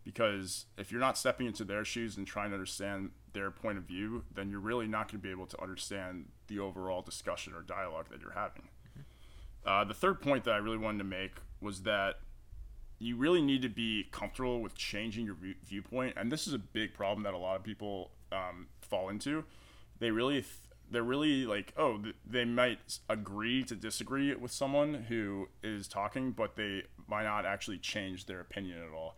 Because 0.04 0.66
if 0.76 0.90
you're 0.90 1.00
not 1.00 1.18
stepping 1.18 1.46
into 1.46 1.64
their 1.64 1.84
shoes 1.84 2.16
and 2.16 2.26
trying 2.26 2.50
to 2.50 2.54
understand 2.54 3.10
their 3.32 3.50
point 3.50 3.78
of 3.78 3.84
view 3.84 4.24
then 4.34 4.50
you're 4.50 4.58
really 4.58 4.88
not 4.88 5.08
going 5.08 5.20
to 5.20 5.22
be 5.22 5.30
able 5.30 5.46
to 5.46 5.60
understand 5.62 6.26
the 6.48 6.58
overall 6.58 7.02
discussion 7.02 7.52
or 7.54 7.62
dialogue 7.62 8.06
that 8.10 8.20
you're 8.20 8.32
having. 8.32 8.68
Uh, 9.66 9.84
the 9.84 9.94
third 9.94 10.20
point 10.20 10.44
that 10.44 10.54
i 10.54 10.56
really 10.56 10.78
wanted 10.78 10.98
to 10.98 11.04
make 11.04 11.32
was 11.60 11.82
that 11.82 12.20
you 12.98 13.16
really 13.16 13.42
need 13.42 13.60
to 13.60 13.68
be 13.68 14.06
comfortable 14.10 14.60
with 14.60 14.74
changing 14.74 15.26
your 15.26 15.36
viewpoint 15.64 16.14
and 16.16 16.32
this 16.32 16.46
is 16.46 16.54
a 16.54 16.58
big 16.58 16.94
problem 16.94 17.22
that 17.22 17.34
a 17.34 17.38
lot 17.38 17.54
of 17.54 17.62
people 17.62 18.10
um, 18.32 18.66
fall 18.80 19.08
into. 19.08 19.44
They 19.98 20.10
really 20.10 20.34
th- 20.34 20.52
they're 20.90 21.02
really 21.02 21.44
like 21.46 21.72
oh 21.76 22.00
they 22.26 22.44
might 22.44 22.98
agree 23.08 23.62
to 23.64 23.74
disagree 23.74 24.34
with 24.34 24.50
someone 24.50 24.94
who 25.08 25.48
is 25.62 25.88
talking 25.88 26.32
but 26.32 26.56
they 26.56 26.82
might 27.08 27.24
not 27.24 27.44
actually 27.44 27.78
change 27.78 28.26
their 28.26 28.40
opinion 28.40 28.78
at 28.78 28.92
all. 28.94 29.16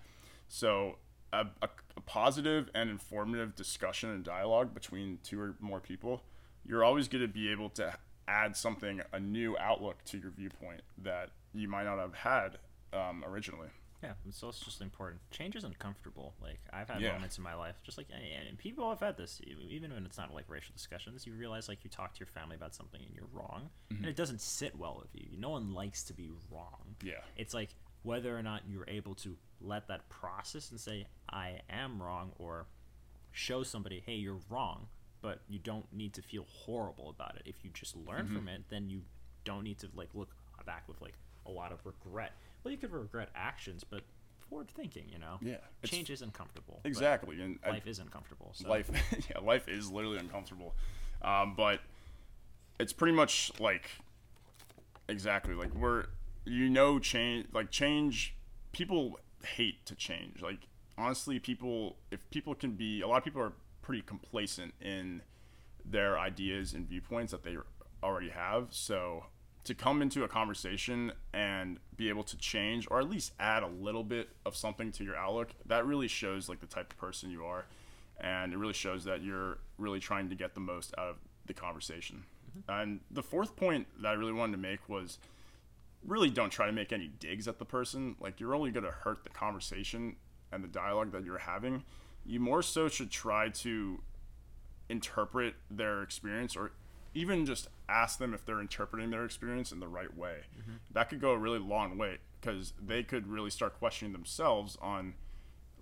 So 0.49 0.97
a, 1.33 1.47
a, 1.63 1.69
a 1.97 2.01
positive 2.01 2.71
and 2.75 2.91
informative 2.91 3.55
discussion 3.55 4.11
and 4.11 4.25
dialogue 4.25 4.75
between 4.75 5.19
two 5.23 5.41
or 5.41 5.55
more 5.61 5.81
people 5.81 6.23
you're 6.65 6.85
always 6.85 7.09
going 7.09 7.23
to 7.23 7.29
be 7.29 7.51
able 7.51 7.71
to 7.71 7.95
add 8.29 8.57
something 8.57 9.01
a 9.13 9.21
new 9.21 9.57
outlook 9.59 10.05
to 10.05 10.19
your 10.19 10.31
viewpoint 10.31 10.83
that 10.99 11.31
you 11.53 11.69
might 11.69 11.85
not 11.85 11.99
have 11.99 12.15
had 12.15 12.59
um, 12.93 13.25
originally 13.27 13.69
Yeah, 14.03 14.13
so 14.31 14.49
it's 14.49 14.61
just 14.61 14.81
important. 14.81 15.21
Change 15.31 15.57
is 15.57 15.65
uncomfortable. 15.65 16.35
Like 16.41 16.59
I've 16.73 16.89
had 16.89 17.01
Yeah. 17.03 17.13
moments 17.13 17.37
in 17.37 17.45
my 17.45 17.55
life, 17.55 17.77
just 17.83 17.99
like 17.99 18.07
and 18.11 18.57
people 18.59 18.89
have 18.89 19.01
had 19.01 19.17
this, 19.19 19.41
even 19.69 19.93
when 19.93 20.07
it's 20.07 20.17
not 20.17 20.33
like 20.33 20.47
racial 20.49 20.73
discussions. 20.75 21.27
You 21.27 21.35
realize 21.35 21.69
like 21.69 21.85
you 21.85 21.91
talk 21.91 22.15
to 22.15 22.21
your 22.21 22.27
family 22.29 22.57
about 22.57 22.75
something 22.75 23.01
and 23.05 23.15
you're 23.15 23.29
wrong, 23.33 23.69
and 23.91 24.07
it 24.07 24.17
doesn't 24.17 24.41
sit 24.41 24.77
well 24.79 24.97
with 25.01 25.15
you. 25.15 25.37
No 25.39 25.51
one 25.51 25.75
likes 25.75 26.03
to 26.05 26.13
be 26.15 26.31
wrong. 26.51 26.97
Yeah. 27.03 27.21
it's 27.37 27.53
like 27.55 27.75
whether 28.03 28.35
or 28.37 28.43
not 28.43 28.63
you're 28.67 28.89
able 28.89 29.15
to 29.15 29.37
let 29.61 29.87
that 29.89 30.09
process 30.09 30.71
and 30.71 30.81
say 30.81 31.07
I 31.29 31.61
am 31.69 32.01
wrong, 32.03 32.33
or 32.39 32.67
show 33.33 33.63
somebody, 33.63 34.03
hey, 34.05 34.15
you're 34.15 34.41
wrong, 34.49 34.89
but 35.21 35.43
you 35.49 35.59
don't 35.59 35.93
need 35.93 36.15
to 36.15 36.23
feel 36.23 36.45
horrible 36.49 37.11
about 37.11 37.37
it. 37.37 37.43
If 37.45 37.63
you 37.63 37.71
just 37.75 37.95
learn 37.97 38.25
Mm-hmm. 38.27 38.35
from 38.37 38.49
it, 38.49 38.63
then 38.71 38.89
you 38.89 39.03
don't 39.45 39.63
need 39.65 39.79
to 39.81 39.89
like 39.95 40.09
look 40.15 40.31
back 40.65 40.89
with 40.89 41.01
like 41.03 41.15
a 41.47 41.51
lot 41.51 41.73
of 41.73 41.85
regret. 41.85 42.33
Well, 42.63 42.73
you 42.73 42.79
could 42.79 42.93
regret 42.93 43.31
actions, 43.35 43.85
but 43.85 44.03
forward 44.49 44.69
thinking, 44.69 45.05
you 45.11 45.19
know. 45.19 45.39
Yeah, 45.41 45.57
change 45.85 46.11
is 46.11 46.23
uncomfortable. 46.23 46.81
exactly 46.85 47.41
and 47.41 47.59
I- 47.65 47.71
Life 47.71 47.87
is 47.87 47.99
uncomfortable. 47.99 48.51
So. 48.55 48.69
life 48.69 48.91
yeah 49.31 49.39
life 49.39 49.69
is 49.69 49.91
literally 49.91 50.19
uncomfortable 50.19 50.75
um, 51.23 51.55
but 51.57 51.81
it's 52.79 52.93
pretty 52.93 53.15
much 53.15 53.53
like 53.61 53.91
exactly 55.09 55.55
like 55.55 55.73
we're 55.75 56.07
you 56.45 56.69
know 56.71 56.99
change 56.99 57.47
like 57.53 57.71
change 57.71 58.35
people 58.73 59.19
hate 59.45 59.85
to 59.87 59.95
change 59.95 60.41
like 60.43 60.67
honestly 60.97 61.39
people 61.39 61.97
if 62.11 62.29
people 62.31 62.55
can 62.55 62.73
be 62.73 63.01
a 63.01 63.07
lot 63.09 63.19
of 63.19 63.25
people 63.25 63.41
are 63.43 63.53
pretty 63.83 64.03
complacent 64.03 64.73
in 64.81 65.23
their 65.85 66.19
ideas 66.19 66.73
and 66.73 66.89
viewpoints 66.89 67.33
that 67.33 67.43
they 67.43 67.57
already 68.03 68.31
have 68.31 68.69
so 68.71 69.25
to 69.65 69.75
come 69.75 70.01
into 70.03 70.25
a 70.25 70.29
conversation 70.29 71.13
and 71.35 71.79
be 71.97 72.09
able 72.09 72.25
to 72.25 72.37
change 72.39 72.87
or 72.91 72.99
at 72.99 73.11
least 73.11 73.33
add 73.39 73.63
a 73.63 73.69
little 73.69 74.05
bit 74.05 74.31
of 74.47 74.57
something 74.57 74.91
to 74.93 75.05
your 75.05 75.17
outlook 75.17 75.51
that 75.67 75.85
really 75.85 76.09
shows 76.09 76.49
like 76.49 76.61
the 76.61 76.67
type 76.67 76.93
of 76.93 76.99
person 76.99 77.31
you 77.31 77.45
are 77.45 77.67
and 78.21 78.53
it 78.53 78.59
really 78.59 78.73
shows 78.73 79.05
that 79.05 79.23
you're 79.23 79.59
really 79.79 80.01
trying 80.01 80.29
to 80.29 80.35
get 80.35 80.55
the 80.55 80.61
most 80.61 80.95
out 80.99 81.09
of 81.09 81.17
the 81.47 81.55
conversation 81.55 82.25
mm-hmm. 82.51 82.81
and 82.81 83.01
the 83.11 83.23
fourth 83.23 83.55
point 83.55 83.87
that 84.01 84.09
i 84.09 84.13
really 84.13 84.33
wanted 84.33 84.53
to 84.53 84.59
make 84.59 84.89
was 84.89 85.19
really 86.07 86.31
don't 86.31 86.51
try 86.51 86.67
to 86.67 86.73
make 86.73 86.93
any 86.93 87.09
digs 87.21 87.47
at 87.49 87.59
the 87.59 87.65
person. 87.65 88.17
Like 88.21 88.41
you're 88.41 88.55
only 88.55 88.71
going 88.71 88.85
to 88.85 88.91
hurt 88.91 89.25
the 89.25 89.31
conversation 89.31 90.17
and 90.53 90.65
the 90.65 90.69
dialogue 90.69 91.13
that 91.13 91.25
you're 91.25 91.39
having. 91.39 91.85
You 92.25 92.41
more 92.41 92.63
so 92.63 92.89
should 92.89 93.11
try 93.11 93.49
to 93.49 94.03
interpret 94.89 95.55
their 95.71 96.03
experience 96.03 96.57
or 96.57 96.73
even 97.15 97.45
just 97.47 97.69
ask 97.89 98.19
them 98.19 98.33
if 98.35 98.45
they're 98.45 98.61
interpreting 98.61 99.11
their 99.11 99.25
experience 99.25 99.73
in 99.73 99.81
the 99.81 99.89
right 99.89 100.17
way. 100.17 100.41
That 100.93 101.09
could 101.09 101.21
go 101.21 101.31
a 101.33 101.39
really 101.39 101.59
long 101.59 101.99
way 101.99 102.19
because 102.41 102.73
they 102.81 103.03
could 103.03 103.27
really 103.27 103.51
start 103.51 103.79
questioning 103.79 104.13
themselves 104.13 104.77
on 104.81 105.15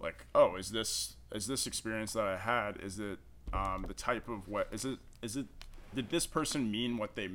like, 0.00 0.26
oh, 0.34 0.56
is 0.56 0.70
this 0.70 1.16
is 1.34 1.46
this 1.46 1.66
experience 1.66 2.12
that 2.14 2.24
I 2.24 2.36
had 2.38 2.78
is 2.82 2.98
it 2.98 3.18
um, 3.52 3.84
the 3.86 3.94
type 3.94 4.28
of 4.28 4.48
what 4.48 4.68
is 4.72 4.84
it 4.84 4.98
is 5.22 5.36
it 5.36 5.46
did 5.94 6.10
this 6.10 6.26
person 6.26 6.70
mean 6.70 6.96
what 6.96 7.14
they 7.16 7.28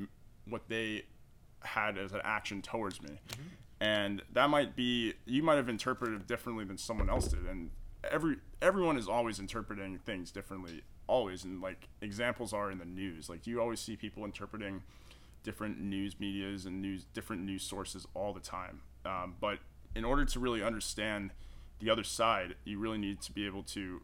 what 0.48 0.68
they 0.70 1.04
had 1.62 1.98
as 1.98 2.12
an 2.14 2.22
action 2.24 2.62
towards 2.62 3.02
me? 3.02 3.20
And 3.80 4.22
that 4.32 4.50
might 4.50 4.76
be 4.76 5.14
you 5.26 5.44
might 5.44 5.56
have 5.56 5.70
interpreted 5.70 6.22
it 6.22 6.28
differently 6.28 6.66
than 6.66 6.78
someone 6.78 7.10
else 7.10 7.28
did 7.28 7.46
and 7.46 7.72
every 8.10 8.38
everyone 8.62 8.98
is 8.98 9.08
always 9.08 9.40
interpreting 9.40 9.98
things 10.00 10.32
differently 10.32 10.84
always 11.08 11.44
and 11.44 11.62
like 11.62 11.88
examples 12.02 12.54
are 12.54 12.72
in 12.72 12.78
the 12.78 12.86
news. 12.86 13.30
Like 13.30 13.46
you 13.48 13.62
always 13.62 13.80
see 13.80 13.96
people 13.96 14.26
interpreting 14.26 14.84
different 15.44 15.80
news 15.80 16.20
medias 16.20 16.66
and 16.66 16.82
news 16.82 17.06
different 17.14 17.42
news 17.44 17.64
sources 17.64 18.08
all 18.14 18.34
the 18.34 18.40
time. 18.40 18.82
Um, 19.06 19.36
but 19.40 19.60
in 19.96 20.06
order 20.06 20.26
to 20.26 20.40
really 20.40 20.64
understand 20.64 21.32
the 21.80 21.90
other 21.90 22.04
side 22.04 22.56
you 22.64 22.80
really 22.80 22.98
need 22.98 23.22
to 23.22 23.32
be 23.32 23.46
able 23.46 23.64
to 23.64 24.02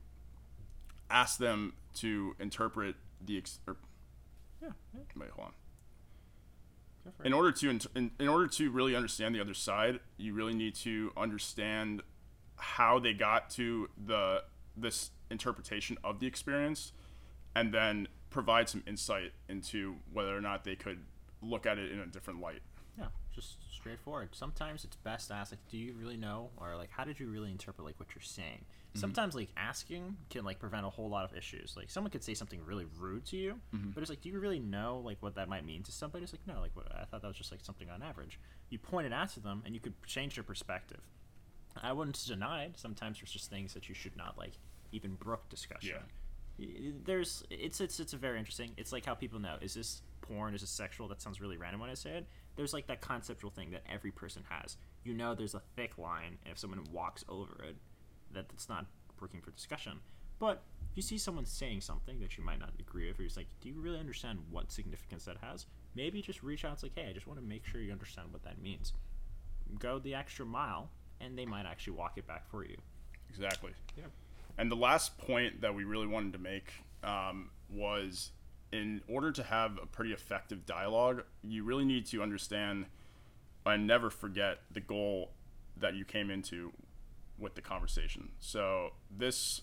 ask 1.09 1.39
them 1.39 1.73
to 1.95 2.35
interpret 2.39 2.95
the 3.25 3.37
ex- 3.37 3.59
or, 3.65 3.77
Yeah, 4.61 4.69
yeah. 4.93 5.01
wait 5.15 5.29
hold 5.31 5.47
on. 5.47 5.53
In 7.25 7.33
order 7.33 7.51
to 7.51 7.69
in, 7.95 8.11
in 8.19 8.27
order 8.27 8.47
to 8.47 8.69
really 8.69 8.95
understand 8.95 9.33
the 9.33 9.41
other 9.41 9.53
side, 9.53 9.99
you 10.17 10.33
really 10.33 10.53
need 10.53 10.75
to 10.75 11.11
understand 11.17 12.03
how 12.57 12.99
they 12.99 13.13
got 13.13 13.49
to 13.51 13.89
the 14.05 14.43
this 14.75 15.11
interpretation 15.29 15.97
of 16.03 16.19
the 16.19 16.27
experience, 16.27 16.91
and 17.55 17.73
then 17.73 18.07
provide 18.29 18.69
some 18.69 18.83
insight 18.85 19.31
into 19.47 19.95
whether 20.13 20.35
or 20.35 20.41
not 20.41 20.63
they 20.63 20.75
could 20.75 20.99
look 21.41 21.65
at 21.65 21.77
it 21.77 21.91
in 21.91 21.99
a 21.99 22.05
different 22.05 22.39
light. 22.39 22.61
Yeah, 22.97 23.07
just 23.33 23.57
straightforward. 23.73 24.29
Sometimes 24.33 24.83
it's 24.83 24.97
best 24.97 25.29
to 25.29 25.33
ask, 25.33 25.51
like, 25.51 25.59
do 25.71 25.77
you 25.77 25.93
really 25.93 26.17
know, 26.17 26.49
or 26.57 26.75
like, 26.75 26.91
how 26.91 27.05
did 27.05 27.19
you 27.19 27.27
really 27.27 27.49
interpret 27.49 27.85
like 27.85 27.99
what 27.99 28.09
you're 28.13 28.21
saying? 28.21 28.65
Mm-hmm. 28.89 28.99
Sometimes 28.99 29.35
like 29.35 29.49
asking 29.55 30.17
can 30.29 30.43
like 30.43 30.59
prevent 30.59 30.85
a 30.85 30.89
whole 30.89 31.09
lot 31.09 31.23
of 31.23 31.37
issues. 31.37 31.75
Like 31.77 31.89
someone 31.89 32.11
could 32.11 32.23
say 32.23 32.33
something 32.33 32.59
really 32.65 32.85
rude 32.97 33.25
to 33.27 33.37
you, 33.37 33.59
mm-hmm. 33.73 33.91
but 33.91 34.01
it's 34.01 34.09
like, 34.09 34.21
do 34.21 34.29
you 34.29 34.39
really 34.39 34.59
know 34.59 35.01
like 35.05 35.17
what 35.21 35.35
that 35.35 35.47
might 35.47 35.65
mean 35.65 35.83
to 35.83 35.91
somebody? 35.91 36.23
It's 36.23 36.33
like, 36.33 36.45
no, 36.47 36.59
like 36.59 36.75
what, 36.75 36.87
I 36.91 37.05
thought 37.05 37.21
that 37.21 37.27
was 37.27 37.37
just 37.37 37.51
like 37.51 37.63
something 37.63 37.89
on 37.89 38.01
average. 38.01 38.39
You 38.69 38.79
point 38.79 39.07
it 39.07 39.13
out 39.13 39.29
to 39.29 39.39
them, 39.39 39.63
and 39.65 39.73
you 39.73 39.79
could 39.79 39.93
change 40.05 40.35
their 40.35 40.43
perspective. 40.43 41.01
I 41.81 41.93
wouldn't 41.93 42.19
deny 42.27 42.65
it. 42.65 42.77
Sometimes 42.77 43.19
there's 43.19 43.31
just 43.31 43.49
things 43.49 43.73
that 43.73 43.87
you 43.87 43.95
should 43.95 44.17
not 44.17 44.37
like 44.37 44.53
even 44.91 45.15
brook 45.15 45.49
discussion. 45.49 45.95
Yeah. 45.95 46.67
There's 47.05 47.43
it's 47.49 47.79
it's 47.79 47.99
it's 47.99 48.13
a 48.13 48.17
very 48.17 48.37
interesting. 48.37 48.71
It's 48.77 48.91
like 48.91 49.05
how 49.05 49.15
people 49.15 49.39
know 49.39 49.55
is 49.61 49.73
this 49.73 50.01
porn 50.21 50.53
is 50.53 50.61
this 50.61 50.69
sexual. 50.69 51.07
That 51.07 51.21
sounds 51.21 51.39
really 51.39 51.57
random 51.57 51.79
when 51.79 51.89
I 51.89 51.93
say 51.93 52.11
it. 52.11 52.27
There's 52.55 52.73
like 52.73 52.87
that 52.87 52.99
conceptual 53.01 53.49
thing 53.49 53.71
that 53.71 53.83
every 53.89 54.11
person 54.11 54.43
has. 54.49 54.75
You 55.03 55.13
know, 55.13 55.33
there's 55.33 55.55
a 55.55 55.61
thick 55.75 55.97
line, 55.97 56.37
and 56.43 56.51
if 56.51 56.59
someone 56.59 56.83
walks 56.91 57.23
over 57.29 57.63
it, 57.63 57.77
that 58.33 58.47
it's 58.53 58.67
not 58.67 58.85
working 59.21 59.39
for 59.41 59.51
discussion. 59.51 59.99
But 60.39 60.63
if 60.91 60.97
you 60.97 61.03
see 61.03 61.17
someone 61.17 61.45
saying 61.45 61.81
something 61.81 62.19
that 62.19 62.37
you 62.37 62.43
might 62.43 62.59
not 62.59 62.71
agree 62.79 63.07
with, 63.07 63.19
or 63.19 63.23
you're 63.23 63.31
like, 63.35 63.47
do 63.61 63.69
you 63.69 63.79
really 63.79 63.99
understand 63.99 64.39
what 64.49 64.71
significance 64.71 65.25
that 65.25 65.37
has? 65.41 65.65
Maybe 65.95 66.21
just 66.21 66.43
reach 66.43 66.65
out. 66.65 66.73
It's 66.73 66.83
like, 66.83 66.93
hey, 66.95 67.07
I 67.09 67.13
just 67.13 67.27
want 67.27 67.39
to 67.39 67.45
make 67.45 67.65
sure 67.65 67.81
you 67.81 67.91
understand 67.91 68.31
what 68.31 68.43
that 68.43 68.61
means. 68.61 68.93
Go 69.77 69.99
the 69.99 70.15
extra 70.15 70.45
mile, 70.45 70.89
and 71.21 71.37
they 71.37 71.45
might 71.45 71.65
actually 71.65 71.93
walk 71.93 72.17
it 72.17 72.27
back 72.27 72.49
for 72.49 72.65
you. 72.65 72.77
Exactly. 73.29 73.71
Yeah. 73.97 74.05
And 74.59 74.69
the 74.69 74.75
last 74.75 75.17
point 75.17 75.61
that 75.61 75.73
we 75.73 75.85
really 75.85 76.05
wanted 76.05 76.33
to 76.33 76.39
make 76.39 76.73
um, 77.01 77.49
was 77.69 78.31
in 78.73 79.01
order 79.07 79.31
to 79.31 79.41
have 79.41 79.79
a 79.81 79.85
pretty 79.85 80.11
effective 80.11 80.65
dialogue, 80.65 81.23
you 81.41 81.63
really 81.63 81.85
need 81.85 82.05
to 82.07 82.21
understand 82.21 82.87
and 83.65 83.87
never 83.87 84.09
forget 84.09 84.59
the 84.69 84.81
goal 84.81 85.31
that 85.77 85.95
you 85.95 86.03
came 86.03 86.29
into 86.29 86.73
with 87.37 87.55
the 87.55 87.61
conversation. 87.61 88.31
So 88.39 88.89
this 89.09 89.61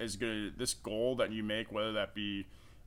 is 0.00 0.16
good. 0.16 0.58
This 0.58 0.72
goal 0.72 1.14
that 1.16 1.30
you 1.30 1.42
make, 1.42 1.70
whether 1.70 1.92
that 1.92 2.14
be 2.14 2.46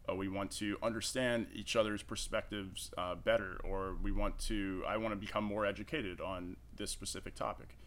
uh, 0.10 0.16
we 0.16 0.28
want 0.28 0.50
to 0.50 0.78
understand 0.82 1.46
each 1.54 1.76
other's 1.76 2.02
perspectives 2.02 2.90
uh, 2.98 3.14
better, 3.14 3.62
or 3.64 3.96
we 4.02 4.12
want 4.12 4.40
to, 4.40 4.84
I 4.88 4.98
want 4.98 5.12
to 5.12 5.16
become 5.16 5.44
more 5.44 5.64
educated 5.64 6.20
on 6.20 6.58
this 6.76 6.90
specific 6.90 7.36
topic. 7.36 7.78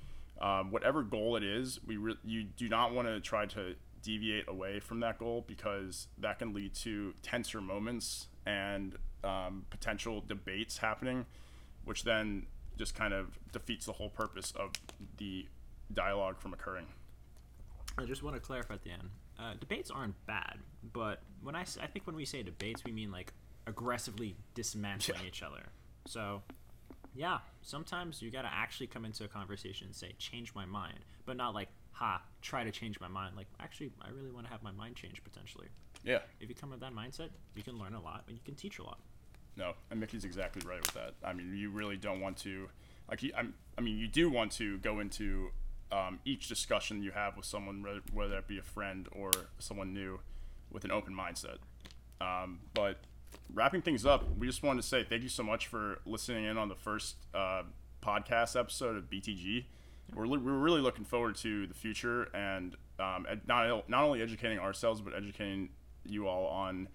Um, 0.40 0.70
whatever 0.70 1.02
goal 1.02 1.36
it 1.36 1.42
is, 1.42 1.80
we 1.84 1.96
re- 1.96 2.18
you 2.24 2.44
do 2.44 2.68
not 2.68 2.94
want 2.94 3.08
to 3.08 3.20
try 3.20 3.46
to 3.46 3.74
deviate 4.02 4.48
away 4.48 4.78
from 4.80 5.00
that 5.00 5.18
goal 5.18 5.44
because 5.46 6.08
that 6.18 6.38
can 6.38 6.54
lead 6.54 6.74
to 6.74 7.12
tenser 7.22 7.60
moments 7.60 8.28
and 8.46 8.96
um, 9.24 9.66
potential 9.70 10.22
debates 10.26 10.78
happening, 10.78 11.26
which 11.84 12.04
then 12.04 12.46
just 12.76 12.94
kind 12.94 13.12
of 13.12 13.38
defeats 13.52 13.86
the 13.86 13.92
whole 13.92 14.10
purpose 14.10 14.52
of 14.52 14.70
the 15.16 15.46
dialogue 15.92 16.38
from 16.38 16.52
occurring. 16.52 16.86
I 17.98 18.04
just 18.04 18.22
want 18.22 18.36
to 18.36 18.40
clarify 18.40 18.74
at 18.74 18.82
the 18.82 18.90
end. 18.90 19.10
Uh, 19.38 19.54
debates 19.58 19.90
aren't 19.90 20.14
bad, 20.26 20.58
but 20.92 21.20
when 21.42 21.54
I, 21.54 21.62
I 21.62 21.86
think 21.86 22.06
when 22.06 22.16
we 22.16 22.24
say 22.24 22.42
debates, 22.42 22.84
we 22.84 22.92
mean 22.92 23.10
like 23.10 23.32
aggressively 23.66 24.36
dismantling 24.54 25.20
yeah. 25.20 25.26
each 25.26 25.42
other. 25.42 25.62
So, 26.06 26.42
yeah, 27.18 27.38
sometimes 27.62 28.22
you 28.22 28.30
got 28.30 28.42
to 28.42 28.50
actually 28.52 28.86
come 28.86 29.04
into 29.04 29.24
a 29.24 29.28
conversation 29.28 29.88
and 29.88 29.96
say, 29.96 30.14
change 30.18 30.54
my 30.54 30.64
mind, 30.64 31.00
but 31.26 31.36
not 31.36 31.52
like, 31.52 31.68
ha, 31.90 32.22
try 32.42 32.62
to 32.62 32.70
change 32.70 33.00
my 33.00 33.08
mind. 33.08 33.34
Like, 33.36 33.48
actually, 33.58 33.90
I 34.00 34.10
really 34.10 34.30
want 34.30 34.46
to 34.46 34.52
have 34.52 34.62
my 34.62 34.70
mind 34.70 34.94
changed 34.94 35.24
potentially. 35.24 35.66
Yeah. 36.04 36.20
If 36.40 36.48
you 36.48 36.54
come 36.54 36.70
with 36.70 36.78
that 36.78 36.94
mindset, 36.94 37.30
you 37.56 37.64
can 37.64 37.76
learn 37.76 37.94
a 37.94 38.00
lot 38.00 38.22
and 38.28 38.36
you 38.36 38.42
can 38.44 38.54
teach 38.54 38.78
a 38.78 38.84
lot. 38.84 39.00
No, 39.56 39.72
and 39.90 39.98
Mickey's 39.98 40.24
exactly 40.24 40.62
right 40.64 40.80
with 40.80 40.94
that. 40.94 41.14
I 41.24 41.32
mean, 41.32 41.56
you 41.56 41.70
really 41.70 41.96
don't 41.96 42.20
want 42.20 42.36
to, 42.38 42.68
like, 43.10 43.20
I'm, 43.36 43.54
I 43.76 43.80
mean, 43.80 43.98
you 43.98 44.06
do 44.06 44.30
want 44.30 44.52
to 44.52 44.78
go 44.78 45.00
into 45.00 45.50
um, 45.90 46.20
each 46.24 46.46
discussion 46.46 47.02
you 47.02 47.10
have 47.10 47.36
with 47.36 47.46
someone, 47.46 47.84
whether 48.12 48.38
it 48.38 48.46
be 48.46 48.58
a 48.58 48.62
friend 48.62 49.08
or 49.10 49.32
someone 49.58 49.92
new, 49.92 50.20
with 50.70 50.84
an 50.84 50.92
open 50.92 51.12
mindset. 51.12 51.56
Um, 52.20 52.60
but 52.74 53.00
wrapping 53.52 53.82
things 53.82 54.04
up, 54.06 54.24
we 54.36 54.46
just 54.46 54.62
wanted 54.62 54.82
to 54.82 54.88
say 54.88 55.04
thank 55.04 55.22
you 55.22 55.28
so 55.28 55.42
much 55.42 55.66
for 55.66 56.00
listening 56.04 56.44
in 56.44 56.58
on 56.58 56.68
the 56.68 56.74
first 56.74 57.16
uh, 57.34 57.62
podcast 58.02 58.58
episode 58.58 58.96
of 58.96 59.10
BTG 59.10 59.64
we're, 60.14 60.26
li- 60.26 60.38
we're 60.38 60.52
really 60.52 60.80
looking 60.80 61.04
forward 61.04 61.36
to 61.36 61.66
the 61.66 61.74
future 61.74 62.24
and 62.34 62.76
um, 62.98 63.26
not, 63.46 63.88
not 63.88 64.04
only 64.04 64.22
educating 64.22 64.58
ourselves 64.58 65.00
but 65.00 65.14
educating 65.14 65.70
you 66.04 66.26
all 66.26 66.46
on 66.46 66.88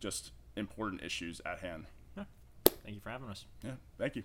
just 0.00 0.32
important 0.56 1.02
issues 1.02 1.40
at 1.46 1.60
hand. 1.60 1.86
Yeah. 2.16 2.24
thank 2.64 2.94
you 2.94 3.00
for 3.00 3.10
having 3.10 3.28
us. 3.28 3.44
Yeah. 3.62 3.72
Thank 3.98 4.16
you 4.16 4.24